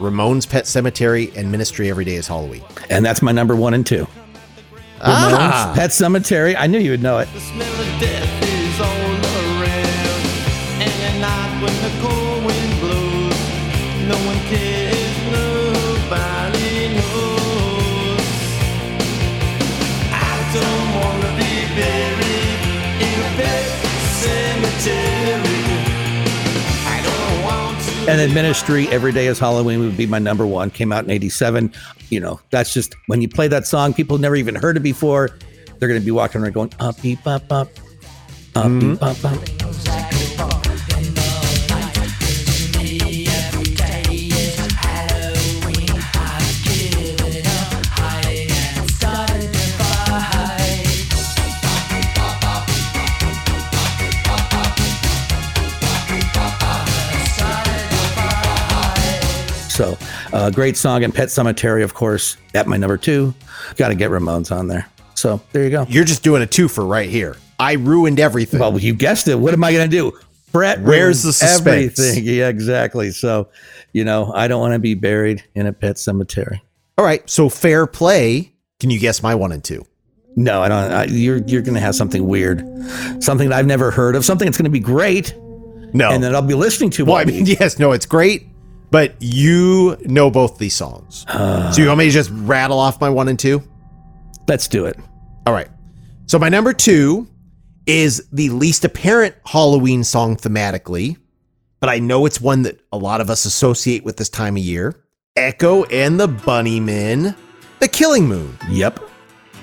Ramone's 0.00 0.46
Pet 0.46 0.64
Sematary 0.64 1.34
and 1.36 1.52
Ministry 1.52 1.90
Every 1.90 2.04
Day 2.04 2.14
is 2.16 2.26
Halloween. 2.26 2.64
And 2.90 3.04
that's 3.04 3.22
my 3.22 3.32
number 3.32 3.54
one 3.54 3.74
and 3.74 3.86
two. 3.86 4.06
Ah. 5.00 5.72
Ramones, 5.72 5.76
Pet 5.76 5.90
Sematary. 5.90 6.54
I 6.58 6.66
knew 6.66 6.78
you 6.78 6.90
would 6.92 7.02
know 7.02 7.18
it. 7.18 7.28
And 28.06 28.18
then 28.18 28.34
Ministry, 28.34 28.86
Every 28.88 29.12
Day 29.12 29.28
is 29.28 29.38
Halloween 29.38 29.80
would 29.80 29.96
be 29.96 30.06
my 30.06 30.18
number 30.18 30.46
one. 30.46 30.70
Came 30.70 30.92
out 30.92 31.04
in 31.04 31.10
87. 31.10 31.72
You 32.10 32.20
know, 32.20 32.38
that's 32.50 32.74
just 32.74 32.94
when 33.06 33.22
you 33.22 33.30
play 33.30 33.48
that 33.48 33.66
song, 33.66 33.94
people 33.94 34.18
never 34.18 34.36
even 34.36 34.54
heard 34.54 34.76
it 34.76 34.80
before. 34.80 35.30
They're 35.78 35.88
going 35.88 36.00
to 36.00 36.04
be 36.04 36.10
walking 36.10 36.42
around 36.42 36.52
going, 36.52 36.72
up, 36.80 37.00
beep, 37.00 37.26
up, 37.26 37.50
up. 37.50 37.68
Up, 38.56 38.64
beep, 38.64 38.98
mm-hmm. 38.98 39.02
up, 39.02 39.24
up. 39.24 39.63
Uh, 60.44 60.50
great 60.50 60.76
song. 60.76 61.02
And 61.04 61.14
Pet 61.14 61.28
Sematary, 61.28 61.82
of 61.82 61.94
course, 61.94 62.36
at 62.54 62.66
my 62.66 62.76
number 62.76 62.98
two. 62.98 63.32
Got 63.76 63.88
to 63.88 63.94
get 63.94 64.10
Ramones 64.10 64.54
on 64.54 64.68
there. 64.68 64.86
So, 65.14 65.40
there 65.52 65.64
you 65.64 65.70
go. 65.70 65.86
You're 65.88 66.04
just 66.04 66.22
doing 66.22 66.42
a 66.42 66.46
twofer 66.46 66.86
right 66.86 67.08
here. 67.08 67.36
I 67.58 67.74
ruined 67.74 68.20
everything. 68.20 68.60
Well, 68.60 68.78
you 68.78 68.94
guessed 68.94 69.26
it. 69.28 69.36
What 69.36 69.54
am 69.54 69.64
I 69.64 69.72
going 69.72 69.88
to 69.90 69.96
do? 69.96 70.12
Brett, 70.52 70.82
Where's 70.82 71.22
the 71.22 71.32
suspense? 71.32 71.98
Everything. 71.98 72.24
Yeah, 72.34 72.48
exactly. 72.48 73.10
So, 73.10 73.48
you 73.94 74.04
know, 74.04 74.32
I 74.34 74.48
don't 74.48 74.60
want 74.60 74.74
to 74.74 74.78
be 74.78 74.94
buried 74.94 75.42
in 75.54 75.66
a 75.66 75.72
pet 75.72 75.98
cemetery. 75.98 76.62
All 76.98 77.04
right. 77.06 77.28
So 77.30 77.48
fair 77.48 77.86
play. 77.86 78.52
Can 78.80 78.90
you 78.90 78.98
guess 78.98 79.22
my 79.22 79.34
one 79.34 79.50
and 79.50 79.64
two? 79.64 79.86
No, 80.36 80.60
I 80.62 80.68
don't. 80.68 80.92
I, 80.92 81.04
you're 81.04 81.38
you're 81.46 81.62
going 81.62 81.74
to 81.74 81.80
have 81.80 81.94
something 81.94 82.26
weird, 82.26 82.58
something 83.20 83.48
that 83.48 83.56
I've 83.58 83.66
never 83.66 83.90
heard 83.92 84.14
of, 84.16 84.24
something 84.24 84.46
that's 84.46 84.58
going 84.58 84.64
to 84.64 84.70
be 84.70 84.80
great, 84.80 85.32
No. 85.94 86.10
and 86.10 86.22
that 86.24 86.34
I'll 86.34 86.42
be 86.42 86.54
listening 86.54 86.90
to. 86.90 87.04
well, 87.04 87.16
I 87.16 87.24
mean, 87.24 87.46
yes, 87.60 87.78
no, 87.78 87.92
it's 87.92 88.04
great, 88.04 88.48
but 88.94 89.12
you 89.18 89.96
know 90.04 90.30
both 90.30 90.56
these 90.58 90.76
songs. 90.76 91.26
so 91.28 91.72
you 91.78 91.88
want 91.88 91.98
me 91.98 92.04
to 92.04 92.12
just 92.12 92.30
rattle 92.32 92.78
off 92.78 93.00
my 93.00 93.10
one 93.10 93.26
and 93.26 93.36
two? 93.36 93.60
let's 94.46 94.68
do 94.68 94.84
it. 94.84 94.96
All 95.48 95.52
right. 95.52 95.66
So 96.26 96.38
my 96.38 96.48
number 96.48 96.72
two 96.72 97.26
is 97.86 98.24
the 98.30 98.50
least 98.50 98.84
apparent 98.84 99.34
Halloween 99.46 100.04
song 100.04 100.36
thematically, 100.36 101.16
but 101.80 101.90
I 101.90 101.98
know 101.98 102.24
it's 102.24 102.40
one 102.40 102.62
that 102.62 102.78
a 102.92 102.96
lot 102.96 103.20
of 103.20 103.30
us 103.30 103.46
associate 103.46 104.04
with 104.04 104.16
this 104.16 104.28
time 104.28 104.56
of 104.56 104.62
year. 104.62 104.94
Echo 105.34 105.82
and 105.86 106.20
the 106.20 106.28
Bunny 106.28 106.78
Bunnymen, 106.78 107.34
The 107.80 107.88
Killing 107.88 108.28
Moon. 108.28 108.56
Yep. 108.70 109.00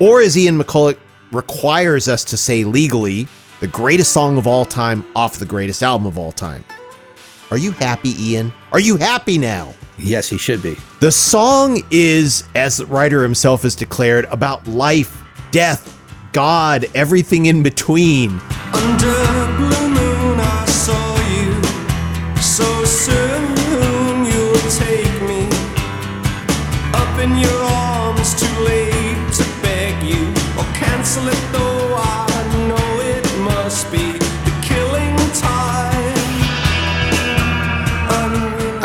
Or 0.02 0.20
as 0.20 0.38
Ian 0.38 0.60
McCulloch 0.60 1.00
requires 1.32 2.10
us 2.10 2.26
to 2.26 2.36
say 2.36 2.66
legally, 2.66 3.30
the 3.62 3.68
greatest 3.68 4.12
song 4.12 4.38
of 4.38 4.46
all 4.46 4.66
time 4.66 5.06
off 5.16 5.40
the 5.40 5.46
greatest 5.46 5.84
album 5.84 6.06
of 6.06 6.18
all 6.18 6.34
time. 6.34 6.66
Are 7.52 7.58
you 7.58 7.72
happy, 7.72 8.16
Ian? 8.18 8.54
Are 8.72 8.80
you 8.80 8.96
happy 8.96 9.38
now? 9.38 9.74
Yes, 9.98 10.30
he 10.30 10.38
should 10.38 10.64
be. 10.64 10.78
The 11.02 11.12
song 11.12 11.84
is, 11.92 12.46
as 12.56 12.78
the 12.78 12.86
writer 12.86 13.22
himself 13.24 13.64
has 13.64 13.76
declared, 13.76 14.24
about 14.26 14.66
life, 14.68 15.22
death, 15.52 16.00
God, 16.32 16.86
everything 16.96 17.48
in 17.48 17.62
between. 17.62 18.40
Under 18.74 19.31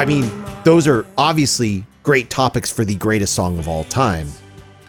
mean, 0.07 0.31
those 0.65 0.87
are 0.87 1.05
obviously 1.19 1.85
great 2.05 2.31
topics 2.31 2.73
for 2.73 2.85
the 2.85 2.95
greatest 2.95 3.35
song 3.35 3.59
of 3.59 3.69
all 3.69 3.85
time. 3.85 4.29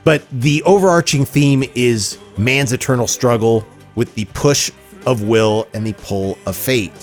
But 0.03 0.23
the 0.31 0.61
overarching 0.63 1.25
theme 1.25 1.63
is 1.73 2.19
man's 2.37 2.71
eternal 2.71 3.07
struggle 3.07 3.65
with 3.95 4.13
the 4.13 4.25
push 4.25 4.71
of 5.07 5.23
will 5.23 5.67
and 5.73 5.85
the 5.85 5.93
pull 5.93 6.37
of 6.45 6.55
fate. 6.55 6.93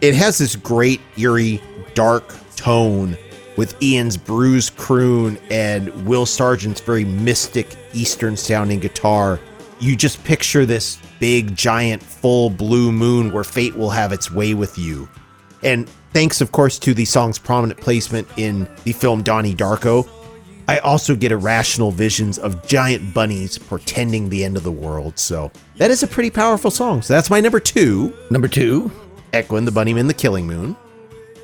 It 0.00 0.14
has 0.14 0.38
this 0.38 0.54
great, 0.54 1.00
eerie, 1.16 1.60
dark 1.94 2.34
tone 2.54 3.16
with 3.56 3.82
Ian's 3.82 4.16
bruised 4.16 4.76
croon 4.76 5.36
and 5.50 5.88
Will 6.06 6.26
Sergeant's 6.26 6.80
very 6.80 7.04
mystic, 7.04 7.74
Eastern 7.92 8.36
sounding 8.36 8.78
guitar. 8.78 9.40
You 9.80 9.96
just 9.96 10.22
picture 10.22 10.64
this 10.64 10.98
big, 11.18 11.56
giant, 11.56 12.02
full 12.02 12.48
blue 12.48 12.92
moon 12.92 13.32
where 13.32 13.44
fate 13.44 13.74
will 13.74 13.90
have 13.90 14.12
its 14.12 14.30
way 14.30 14.54
with 14.54 14.78
you. 14.78 15.08
And 15.66 15.88
thanks, 16.12 16.40
of 16.40 16.52
course, 16.52 16.78
to 16.78 16.94
the 16.94 17.04
song's 17.04 17.38
prominent 17.40 17.80
placement 17.80 18.28
in 18.36 18.68
the 18.84 18.92
film 18.92 19.22
Donnie 19.22 19.54
Darko, 19.54 20.08
I 20.68 20.78
also 20.78 21.14
get 21.16 21.32
irrational 21.32 21.90
visions 21.90 22.38
of 22.38 22.66
giant 22.66 23.12
bunnies 23.12 23.58
portending 23.58 24.28
the 24.28 24.44
end 24.44 24.56
of 24.56 24.62
the 24.62 24.70
world. 24.70 25.18
So 25.18 25.50
that 25.76 25.90
is 25.90 26.04
a 26.04 26.06
pretty 26.06 26.30
powerful 26.30 26.70
song. 26.70 27.02
So 27.02 27.14
that's 27.14 27.30
my 27.30 27.40
number 27.40 27.60
two, 27.60 28.14
Number 28.30 28.48
two. 28.48 28.90
And 29.32 29.68
the 29.68 29.72
Bunnymen, 29.72 30.06
The 30.06 30.14
Killing 30.14 30.46
Moon. 30.46 30.76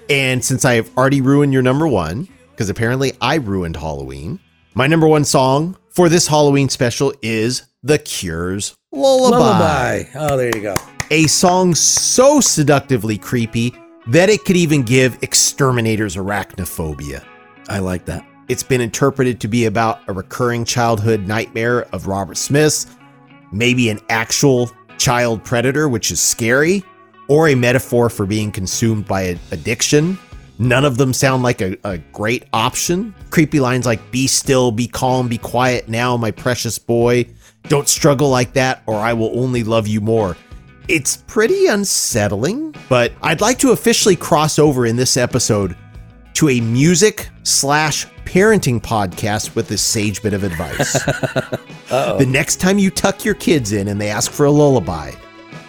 And 0.09 0.43
since 0.43 0.65
I 0.65 0.75
have 0.75 0.91
already 0.97 1.21
ruined 1.21 1.53
your 1.53 1.63
number 1.63 1.87
one, 1.87 2.27
because 2.53 2.71
apparently 2.71 3.13
I 3.21 3.35
ruined 3.35 3.77
Halloween, 3.77 4.39
my 4.75 4.87
number 4.87 5.07
one 5.07 5.25
song 5.25 5.77
for 5.91 6.09
this 6.09 6.27
Halloween 6.27 6.69
special 6.69 7.13
is 7.23 7.65
The 7.83 7.99
Cure's 7.99 8.75
Lullaby 8.93 9.37
Lullaby. 9.37 10.05
Oh, 10.15 10.37
there 10.37 10.51
you 10.55 10.63
go. 10.63 10.77
a 11.11 11.27
song 11.27 11.75
so 11.75 12.41
seductively 12.41 13.19
creepy 13.19 13.75
that 14.09 14.29
it 14.29 14.45
could 14.45 14.57
even 14.57 14.83
give 14.83 15.23
exterminators 15.23 16.17
arachnophobia. 16.17 17.25
I 17.69 17.79
like 17.79 18.05
that. 18.07 18.27
It's 18.49 18.63
been 18.63 18.81
interpreted 18.81 19.41
to 19.41 19.49
be 19.49 19.67
about 19.67 20.01
a 20.09 20.13
recurring 20.13 20.65
childhood 20.65 21.27
nightmare 21.27 21.83
of 21.95 22.07
Robert 22.07 22.37
Smith's, 22.37 22.87
maybe 23.53 23.89
an 23.89 24.01
actual 24.09 24.71
child 24.99 25.45
predator, 25.45 25.89
which 25.89 26.11
is 26.11 26.21
scary, 26.21 26.83
or 27.29 27.49
a 27.49 27.55
metaphor 27.55 28.11
for 28.11 28.27
being 28.27 28.51
consumed 28.51 29.07
by 29.07 29.39
addiction. 29.53 30.19
None 30.59 30.85
of 30.85 30.99
them 30.99 31.13
sound 31.13 31.43
like 31.43 31.61
a, 31.61 31.77
a 31.85 31.99
great 32.13 32.45
option. 32.53 33.15
Creepy 33.31 33.61
lines 33.61 33.87
like, 33.87 34.11
be 34.11 34.27
still, 34.27 34.71
be 34.71 34.87
calm, 34.87 35.29
be 35.29 35.39
quiet 35.39 35.89
now, 35.89 36.17
my 36.17 36.31
precious 36.31 36.79
boy. 36.79 37.27
Don't 37.69 37.89
struggle 37.89 38.29
like 38.29 38.53
that, 38.55 38.83
or 38.87 38.97
I 38.97 39.13
will 39.13 39.39
only 39.39 39.63
love 39.65 39.87
you 39.87 40.01
more. 40.01 40.37
It's 40.89 41.17
pretty 41.17 41.67
unsettling, 41.67 42.75
but 42.89 43.13
I'd 43.23 43.41
like 43.41 43.59
to 43.61 43.71
officially 43.71 44.17
cross 44.17 44.59
over 44.59 44.85
in 44.87 44.97
this 44.97 45.17
episode 45.17 45.77
to 46.35 46.49
a 46.49 46.61
music 46.61 47.29
slash 47.45 48.07
parenting 48.25 48.81
podcast 48.81 49.55
with 49.55 49.69
this 49.69 49.83
sage 49.83 50.23
bit 50.23 50.33
of 50.35 50.43
advice. 50.43 50.93
the 51.89 52.27
next 52.29 52.57
time 52.57 52.79
you 52.79 52.91
tuck 52.91 53.25
your 53.25 53.35
kids 53.35 53.73
in 53.73 53.89
and 53.89 54.01
they 54.01 54.11
ask 54.11 54.33
for 54.33 54.47
a 54.47 54.51
lullaby, 54.51 55.13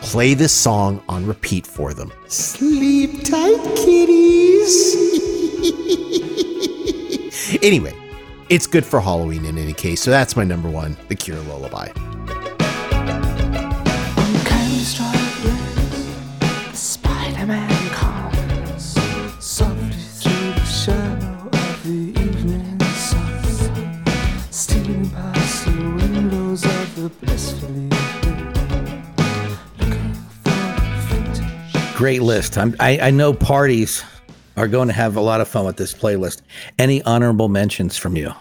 play 0.02 0.34
this 0.34 0.52
song 0.52 1.02
on 1.08 1.26
repeat 1.26 1.68
for 1.68 1.94
them. 1.94 2.12
Sleep 2.28 3.24
tight, 3.24 3.62
kiddies. 3.76 4.96
anyway, 7.62 7.94
it's 8.50 8.66
good 8.66 8.86
for 8.86 9.00
Halloween 9.00 9.46
in 9.46 9.60
any 9.60 9.74
case, 9.74 10.02
so 10.02 10.10
that's 10.10 10.36
my 10.36 10.44
number 10.44 10.70
one, 10.70 10.98
The 11.08 11.16
Cure 11.16 11.40
Lullaby. 11.42 11.90
Great 32.04 32.22
list. 32.22 32.58
I'm, 32.58 32.76
I, 32.82 33.00
I 33.00 33.12
know 33.12 33.34
parties 33.34 34.04
are 34.58 34.68
going 34.68 34.90
to 34.90 34.94
have 34.94 35.16
a 35.16 35.22
lot 35.22 35.40
of 35.40 35.48
fun 35.48 35.64
with 35.66 35.78
this 35.78 35.94
playlist. 35.94 36.42
Any 36.78 37.02
honorable 37.04 37.48
mentions 37.48 37.96
from 37.96 38.18
you? 38.18 38.34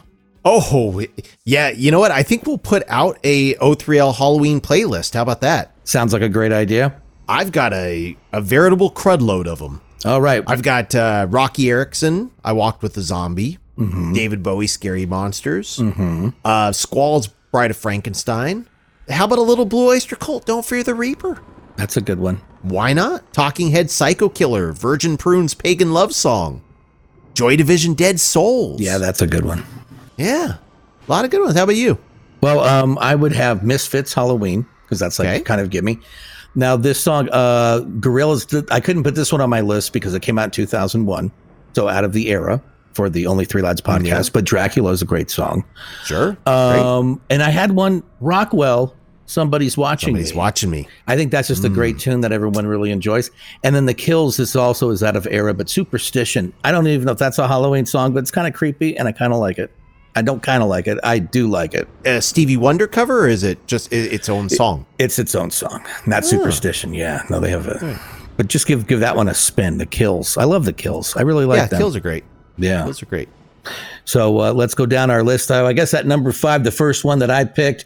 Oh, 0.44 1.00
yeah. 1.44 1.68
You 1.68 1.92
know 1.92 2.00
what? 2.00 2.10
I 2.10 2.24
think 2.24 2.44
we'll 2.44 2.58
put 2.58 2.82
out 2.88 3.20
a 3.22 3.54
O3L 3.54 4.16
Halloween 4.16 4.60
playlist. 4.60 5.14
How 5.14 5.22
about 5.22 5.42
that? 5.42 5.76
Sounds 5.84 6.12
like 6.12 6.22
a 6.22 6.28
great 6.28 6.50
idea. 6.50 7.00
I've 7.28 7.52
got 7.52 7.72
a, 7.72 8.16
a 8.32 8.40
veritable 8.40 8.90
crud 8.90 9.20
load 9.20 9.46
of 9.46 9.60
them. 9.60 9.80
All 10.04 10.20
right. 10.20 10.42
I've 10.48 10.64
got 10.64 10.92
uh, 10.96 11.28
Roky 11.30 11.70
Erickson, 11.70 12.32
I 12.44 12.54
Walked 12.54 12.82
with 12.82 12.96
a 12.96 13.00
Zombie, 13.00 13.58
David 14.12 14.42
Bowie, 14.42 14.66
Scary 14.66 15.06
Monsters, 15.06 15.80
uh, 16.44 16.72
Squall's 16.72 17.28
Bride 17.52 17.70
of 17.70 17.76
Frankenstein. 17.76 18.66
How 19.08 19.26
about 19.26 19.38
a 19.38 19.42
little 19.42 19.66
Blue 19.66 19.90
Oyster 19.90 20.16
Cult? 20.16 20.46
Don't 20.46 20.66
Fear 20.66 20.82
the 20.82 20.96
Reaper. 20.96 21.40
That's 21.76 21.96
a 21.96 22.00
good 22.00 22.18
one. 22.18 22.40
Why 22.62 22.92
not? 22.92 23.32
Talking 23.32 23.70
Head 23.70 23.90
Psycho 23.90 24.28
Killer, 24.28 24.72
Virgin 24.72 25.16
Prunes 25.16 25.54
Pagan 25.54 25.92
Love 25.92 26.14
Song, 26.14 26.62
Joy 27.34 27.56
Division 27.56 27.94
Dead 27.94 28.20
Souls. 28.20 28.80
Yeah, 28.80 28.98
that's 28.98 29.20
a 29.22 29.26
good 29.26 29.44
one. 29.44 29.64
Yeah. 30.16 30.56
A 31.08 31.10
lot 31.10 31.24
of 31.24 31.30
good 31.30 31.40
ones. 31.40 31.56
How 31.56 31.64
about 31.64 31.76
you? 31.76 31.98
Well, 32.42 32.60
um, 32.60 32.98
I 33.00 33.14
would 33.14 33.32
have 33.32 33.62
Misfits 33.64 34.12
Halloween 34.14 34.66
because 34.84 34.98
that's 35.00 35.18
like 35.18 35.28
Okay. 35.28 35.40
kind 35.40 35.60
of 35.60 35.70
gimme. 35.70 35.98
Now 36.54 36.76
this 36.76 37.00
song, 37.02 37.28
uh, 37.32 37.80
Gorillaz. 38.00 38.68
I 38.70 38.78
couldn't 38.80 39.02
put 39.04 39.14
this 39.14 39.32
one 39.32 39.40
on 39.40 39.48
my 39.50 39.60
list 39.62 39.92
because 39.92 40.14
it 40.14 40.20
came 40.22 40.38
out 40.38 40.44
in 40.44 40.50
2001, 40.50 41.32
so 41.74 41.88
out 41.88 42.04
of 42.04 42.12
the 42.12 42.28
era 42.28 42.60
for 42.92 43.08
the 43.08 43.26
Only 43.26 43.44
Three 43.46 43.62
Lads 43.62 43.80
podcast. 43.80 44.32
But 44.32 44.44
Dracula 44.44 44.90
is 44.92 45.00
a 45.02 45.06
great 45.06 45.30
song. 45.30 45.64
Sure. 46.04 46.32
Great. 46.44 46.46
Um, 46.52 47.20
and 47.30 47.42
I 47.42 47.48
had 47.50 47.72
one 47.72 48.02
Rockwell. 48.20 48.94
Somebody's 49.32 49.76
watching. 49.76 50.08
Somebody's 50.08 50.32
me. 50.32 50.38
watching 50.38 50.70
me. 50.70 50.88
I 51.06 51.16
think 51.16 51.30
that's 51.30 51.48
just 51.48 51.64
a 51.64 51.68
great 51.68 51.94
hmm. 51.94 51.98
tune 52.00 52.20
that 52.20 52.32
everyone 52.32 52.66
really 52.66 52.90
enjoys. 52.90 53.30
And 53.62 53.74
then 53.74 53.86
the 53.86 53.94
Kills 53.94 54.38
is 54.38 54.54
also 54.54 54.90
is 54.90 55.02
out 55.02 55.16
of 55.16 55.26
era, 55.30 55.54
but 55.54 55.68
Superstition. 55.68 56.52
I 56.64 56.70
don't 56.70 56.86
even 56.86 57.06
know 57.06 57.12
if 57.12 57.18
that's 57.18 57.38
a 57.38 57.48
Halloween 57.48 57.86
song, 57.86 58.12
but 58.12 58.20
it's 58.20 58.30
kind 58.30 58.46
of 58.46 58.54
creepy, 58.54 58.96
and 58.96 59.08
I 59.08 59.12
kind 59.12 59.32
of 59.32 59.38
like 59.38 59.58
it. 59.58 59.70
I 60.14 60.20
don't 60.20 60.42
kind 60.42 60.62
of 60.62 60.68
like 60.68 60.86
it. 60.86 60.98
I 61.02 61.18
do 61.18 61.48
like 61.48 61.72
it. 61.72 61.88
A 62.04 62.20
Stevie 62.20 62.58
Wonder 62.58 62.86
cover, 62.86 63.24
or 63.24 63.28
is 63.28 63.42
it 63.42 63.66
just 63.66 63.90
its 63.92 64.28
own 64.28 64.50
song? 64.50 64.84
It's 64.98 65.18
its 65.18 65.34
own 65.34 65.50
song, 65.50 65.82
not 66.06 66.24
ah. 66.24 66.26
Superstition. 66.26 66.92
Yeah, 66.92 67.22
no, 67.30 67.40
they 67.40 67.50
have 67.50 67.66
a. 67.66 67.78
Hmm. 67.78 68.18
But 68.36 68.48
just 68.48 68.66
give 68.66 68.86
give 68.86 69.00
that 69.00 69.16
one 69.16 69.28
a 69.28 69.34
spin. 69.34 69.78
The 69.78 69.86
Kills. 69.86 70.36
I 70.36 70.44
love 70.44 70.66
the 70.66 70.72
Kills. 70.72 71.16
I 71.16 71.22
really 71.22 71.46
like 71.46 71.58
yeah, 71.58 71.66
them. 71.66 71.78
kills 71.78 71.96
are 71.96 72.00
great. 72.00 72.24
yeah. 72.58 72.84
Kills 72.84 73.02
are 73.02 73.06
great. 73.06 73.28
So 74.04 74.40
uh, 74.40 74.52
let's 74.52 74.74
go 74.74 74.86
down 74.86 75.10
our 75.10 75.22
list. 75.22 75.50
I 75.50 75.72
guess 75.72 75.94
at 75.94 76.06
number 76.06 76.32
five, 76.32 76.64
the 76.64 76.70
first 76.70 77.04
one 77.04 77.18
that 77.20 77.30
I 77.30 77.44
picked, 77.44 77.84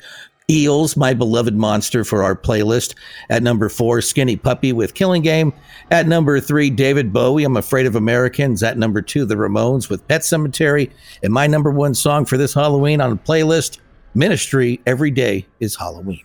Eels, 0.48 0.96
my 0.96 1.12
beloved 1.12 1.56
monster 1.56 2.04
for 2.04 2.22
our 2.22 2.36
playlist. 2.36 2.94
At 3.30 3.42
number 3.42 3.68
four, 3.68 4.00
Skinny 4.00 4.36
Puppy 4.36 4.72
with 4.72 4.94
Killing 4.94 5.22
Game. 5.22 5.52
At 5.90 6.06
number 6.06 6.38
three, 6.38 6.70
David 6.70 7.12
Bowie, 7.12 7.42
I'm 7.42 7.56
Afraid 7.56 7.84
of 7.84 7.96
Americans. 7.96 8.62
At 8.62 8.78
number 8.78 9.02
two, 9.02 9.24
The 9.24 9.34
Ramones 9.34 9.90
with 9.90 10.06
Pet 10.06 10.20
Sematary. 10.20 10.92
And 11.24 11.32
my 11.32 11.48
number 11.48 11.72
one 11.72 11.94
song 11.94 12.24
for 12.24 12.36
this 12.36 12.54
Halloween 12.54 13.00
on 13.00 13.10
the 13.10 13.16
playlist, 13.16 13.80
Ministry, 14.14 14.80
Every 14.86 15.10
Day 15.10 15.46
is 15.58 15.74
Halloween. 15.74 16.22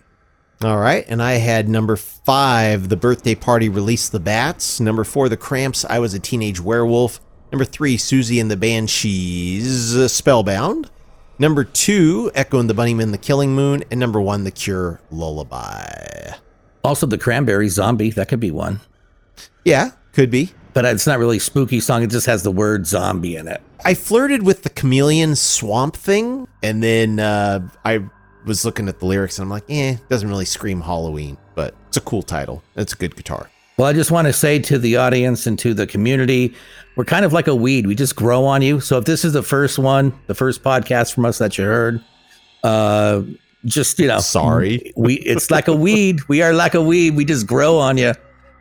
All 0.62 0.78
right. 0.78 1.04
And 1.08 1.20
I 1.20 1.32
had 1.32 1.68
number 1.68 1.96
five, 1.96 2.90
The 2.90 2.96
Birthday 2.96 3.34
Party 3.34 3.68
Release 3.68 4.08
the 4.08 4.20
Bats. 4.20 4.78
Number 4.78 5.02
four, 5.02 5.28
The 5.28 5.36
Cramps, 5.36 5.84
I 5.84 5.98
Was 5.98 6.14
a 6.14 6.20
Teenage 6.20 6.60
Werewolf. 6.60 7.20
Number 7.50 7.64
three, 7.64 7.96
Siouxsie 7.96 8.40
and 8.40 8.48
the 8.48 8.56
Banshees, 8.56 9.96
uh, 9.96 10.06
Spellbound. 10.06 10.90
Number 11.42 11.64
two, 11.64 12.30
Echo 12.36 12.60
and 12.60 12.70
the 12.70 12.74
Bunnymen, 12.74 13.10
The 13.10 13.18
Killing 13.18 13.52
Moon. 13.52 13.82
And 13.90 13.98
number 13.98 14.20
one, 14.20 14.44
The 14.44 14.52
Cure, 14.52 15.00
Lullaby. 15.10 16.34
Also, 16.84 17.04
The 17.04 17.18
Cranberry 17.18 17.66
Zombie, 17.66 18.10
that 18.10 18.28
could 18.28 18.38
be 18.38 18.52
one. 18.52 18.78
Yeah, 19.64 19.90
could 20.12 20.30
be. 20.30 20.52
But 20.72 20.84
it's 20.84 21.04
not 21.04 21.18
really 21.18 21.38
a 21.38 21.40
spooky 21.40 21.80
song. 21.80 22.04
It 22.04 22.10
just 22.10 22.26
has 22.26 22.44
the 22.44 22.52
word 22.52 22.86
zombie 22.86 23.34
in 23.34 23.48
it. 23.48 23.60
I 23.84 23.94
flirted 23.94 24.44
with 24.44 24.62
the 24.62 24.70
chameleon 24.70 25.34
swamp 25.34 25.96
thing, 25.96 26.46
and 26.62 26.80
then 26.80 27.18
uh, 27.18 27.68
I 27.84 28.04
was 28.46 28.64
looking 28.64 28.86
at 28.86 29.00
the 29.00 29.06
lyrics 29.06 29.40
and 29.40 29.46
I'm 29.46 29.50
like, 29.50 29.64
eh, 29.68 29.96
doesn't 30.08 30.28
really 30.28 30.44
scream 30.44 30.80
Halloween, 30.80 31.38
but 31.56 31.74
it's 31.88 31.96
a 31.96 32.02
cool 32.02 32.22
title. 32.22 32.62
It's 32.76 32.92
a 32.92 32.96
good 32.96 33.16
guitar. 33.16 33.50
Well, 33.78 33.88
I 33.88 33.92
just 33.94 34.10
want 34.10 34.26
to 34.26 34.32
say 34.32 34.58
to 34.58 34.78
the 34.78 34.96
audience 34.96 35.46
and 35.46 35.58
to 35.60 35.72
the 35.72 35.86
community, 35.86 36.54
we're 36.96 37.04
kind 37.04 37.24
of 37.24 37.32
like 37.32 37.46
a 37.46 37.54
weed. 37.54 37.86
We 37.86 37.94
just 37.94 38.16
grow 38.16 38.44
on 38.44 38.60
you. 38.60 38.80
So 38.80 38.98
if 38.98 39.06
this 39.06 39.24
is 39.24 39.32
the 39.32 39.42
first 39.42 39.78
one, 39.78 40.12
the 40.26 40.34
first 40.34 40.62
podcast 40.62 41.14
from 41.14 41.24
us 41.24 41.38
that 41.38 41.56
you 41.56 41.64
heard, 41.64 42.04
uh, 42.62 43.22
just 43.64 43.98
you 43.98 44.08
know, 44.08 44.20
Sorry. 44.20 44.92
we 44.96 45.14
it's 45.20 45.50
like 45.50 45.68
a 45.68 45.74
weed. 45.74 46.20
We 46.28 46.42
are 46.42 46.52
like 46.52 46.74
a 46.74 46.82
weed. 46.82 47.16
We 47.16 47.24
just 47.24 47.46
grow 47.46 47.78
on 47.78 47.96
you. 47.96 48.12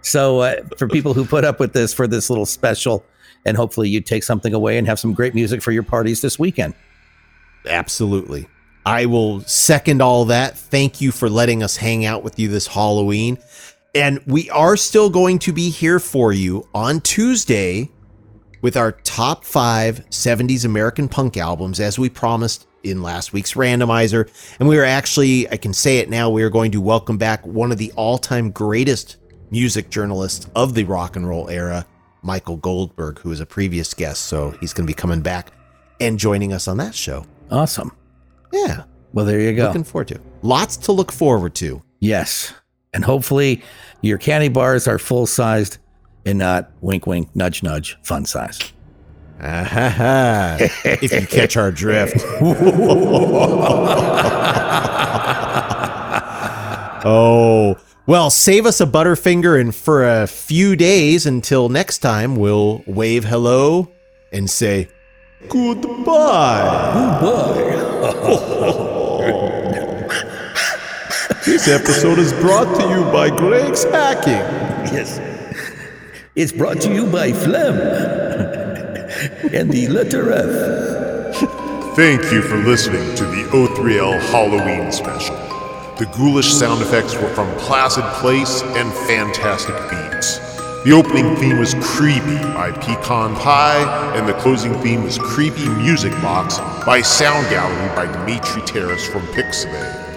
So 0.01 0.39
uh, 0.39 0.55
for 0.77 0.87
people 0.87 1.13
who 1.13 1.25
put 1.25 1.43
up 1.43 1.59
with 1.59 1.73
this 1.73 1.93
for 1.93 2.07
this 2.07 2.29
little 2.29 2.45
special, 2.45 3.05
and 3.45 3.57
hopefully 3.57 3.89
you 3.89 4.01
take 4.01 4.23
something 4.23 4.53
away 4.53 4.77
and 4.77 4.87
have 4.87 4.99
some 4.99 5.13
great 5.13 5.33
music 5.33 5.61
for 5.61 5.71
your 5.71 5.83
parties 5.83 6.21
this 6.21 6.39
weekend. 6.39 6.73
Absolutely. 7.65 8.47
I 8.85 9.05
will 9.05 9.41
second 9.41 10.01
all 10.01 10.25
that. 10.25 10.57
Thank 10.57 11.01
you 11.01 11.11
for 11.11 11.29
letting 11.29 11.61
us 11.61 11.77
hang 11.77 12.05
out 12.05 12.23
with 12.23 12.39
you 12.39 12.47
this 12.47 12.67
Halloween. 12.67 13.37
And 13.93 14.21
we 14.25 14.49
are 14.51 14.77
still 14.77 15.09
going 15.09 15.39
to 15.39 15.51
be 15.51 15.69
here 15.69 15.99
for 15.99 16.31
you 16.31 16.67
on 16.73 17.01
Tuesday 17.01 17.89
with 18.61 18.77
our 18.77 18.93
top 18.93 19.43
five 19.43 20.07
70s 20.09 20.63
American 20.63 21.09
punk 21.09 21.35
albums, 21.35 21.79
as 21.79 21.99
we 21.99 22.09
promised 22.09 22.67
in 22.83 23.01
last 23.03 23.33
week's 23.33 23.53
randomizer. 23.55 24.29
And 24.59 24.69
we 24.69 24.77
are 24.77 24.85
actually, 24.85 25.49
I 25.49 25.57
can 25.57 25.73
say 25.73 25.97
it 25.97 26.09
now, 26.09 26.29
we 26.29 26.43
are 26.43 26.49
going 26.49 26.71
to 26.71 26.79
welcome 26.79 27.17
back 27.17 27.45
one 27.45 27.71
of 27.71 27.77
the 27.77 27.91
all 27.93 28.17
time 28.17 28.51
greatest 28.51 29.17
music 29.49 29.89
journalists 29.89 30.47
of 30.55 30.73
the 30.73 30.85
rock 30.85 31.17
and 31.17 31.27
roll 31.27 31.49
era, 31.49 31.85
Michael 32.21 32.57
Goldberg, 32.57 33.19
who 33.19 33.31
is 33.31 33.41
a 33.41 33.45
previous 33.45 33.93
guest. 33.93 34.23
So 34.23 34.51
he's 34.61 34.73
going 34.73 34.87
to 34.87 34.91
be 34.91 34.95
coming 34.95 35.21
back 35.21 35.51
and 35.99 36.17
joining 36.17 36.53
us 36.53 36.69
on 36.69 36.77
that 36.77 36.95
show. 36.95 37.25
Awesome. 37.49 37.91
Yeah. 38.53 38.83
Well, 39.11 39.25
there 39.25 39.41
you 39.41 39.53
go. 39.53 39.67
Looking 39.67 39.83
forward 39.83 40.07
to. 40.09 40.21
Lots 40.43 40.77
to 40.77 40.93
look 40.93 41.11
forward 41.11 41.55
to. 41.55 41.81
Yes. 41.99 42.53
And 42.93 43.05
hopefully 43.05 43.63
your 44.01 44.17
candy 44.17 44.49
bars 44.49 44.87
are 44.87 44.99
full 44.99 45.25
sized 45.25 45.77
and 46.25 46.37
not 46.37 46.71
wink, 46.81 47.07
wink, 47.07 47.29
nudge, 47.33 47.63
nudge, 47.63 47.97
fun 48.03 48.25
size. 48.25 48.59
Ah-ha-ha. 49.39 50.57
if 50.83 51.11
you 51.11 51.25
catch 51.25 51.57
our 51.57 51.71
drift. 51.71 52.17
oh. 57.05 57.75
Well, 58.05 58.29
save 58.29 58.65
us 58.65 58.81
a 58.81 58.85
Butterfinger, 58.85 59.59
and 59.59 59.73
for 59.73 60.07
a 60.07 60.27
few 60.27 60.75
days 60.75 61.25
until 61.25 61.69
next 61.69 61.99
time, 61.99 62.35
we'll 62.35 62.83
wave 62.85 63.23
hello 63.23 63.89
and 64.31 64.49
say 64.49 64.89
goodbye. 65.47 66.07
this 71.45 71.67
episode 71.67 72.19
is 72.19 72.33
brought 72.33 72.79
to 72.79 72.89
you 72.89 73.03
by 73.11 73.29
Gregg's 73.29 73.83
Hacking. 73.85 74.33
Yes. 74.93 75.19
It's 76.35 76.51
brought 76.51 76.81
to 76.81 76.93
you 76.93 77.05
by 77.07 77.31
Phlegm 77.31 77.75
and 79.53 79.71
the 79.71 79.87
letter 79.87 80.31
F. 80.31 81.95
Thank 81.95 82.31
you 82.31 82.41
for 82.41 82.57
listening 82.57 83.15
to 83.15 83.25
the 83.25 83.43
O3L 83.51 84.19
Halloween 84.29 84.91
special. 84.91 85.35
The 85.97 86.05
ghoulish 86.15 86.51
sound 86.51 86.81
effects 86.81 87.15
were 87.15 87.33
from 87.33 87.53
Placid 87.59 88.05
Place 88.21 88.61
and 88.63 88.91
Fantastic 89.07 89.75
Beats. 89.89 90.39
The 90.83 90.93
opening 90.93 91.35
theme 91.35 91.59
was 91.59 91.75
Creepy 91.81 92.37
by 92.55 92.71
Pecan 92.71 93.35
Pie, 93.35 94.15
and 94.17 94.27
the 94.27 94.33
closing 94.33 94.73
theme 94.81 95.03
was 95.03 95.17
Creepy 95.19 95.69
Music 95.69 96.11
Box 96.23 96.57
by 96.85 97.01
Sound 97.01 97.47
Gallery 97.49 97.95
by 97.95 98.11
Dimitri 98.11 98.61
Terrace 98.63 99.05
from 99.07 99.21
Pixabay. 99.27 100.10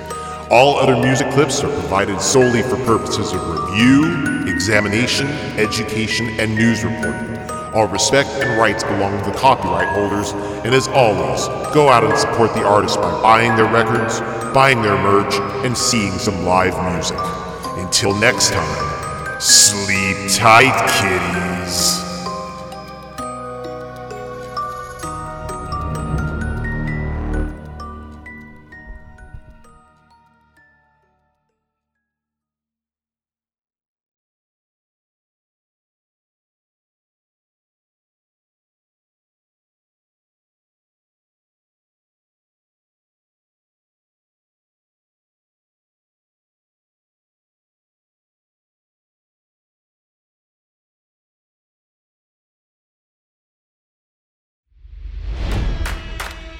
All 0.50 0.76
other 0.76 0.96
music 0.96 1.30
clips 1.30 1.64
are 1.64 1.72
provided 1.72 2.20
solely 2.20 2.62
for 2.62 2.76
purposes 2.84 3.32
of 3.32 3.40
review, 3.48 4.44
examination, 4.46 5.26
education, 5.58 6.28
and 6.38 6.54
news 6.54 6.84
reporting. 6.84 7.38
All 7.72 7.88
respect 7.88 8.28
and 8.28 8.58
rights 8.58 8.84
belong 8.84 9.18
to 9.24 9.30
the 9.30 9.36
copyright 9.36 9.88
holders, 9.88 10.32
and 10.64 10.74
as 10.74 10.86
always, 10.88 11.48
go 11.72 11.88
out 11.88 12.04
and 12.04 12.16
support 12.18 12.52
the 12.52 12.62
artists 12.62 12.96
by 12.96 13.22
buying 13.22 13.56
their 13.56 13.72
records, 13.72 14.20
buying 14.52 14.82
their 14.82 14.96
merch, 14.96 15.34
and 15.64 15.76
seeing 15.76 16.12
some 16.12 16.44
live 16.44 16.74
music. 16.92 17.18
Until 17.82 18.14
next 18.14 18.52
time, 18.52 19.40
sleep 19.40 20.30
tight, 20.30 20.76
kitties. 21.00 22.03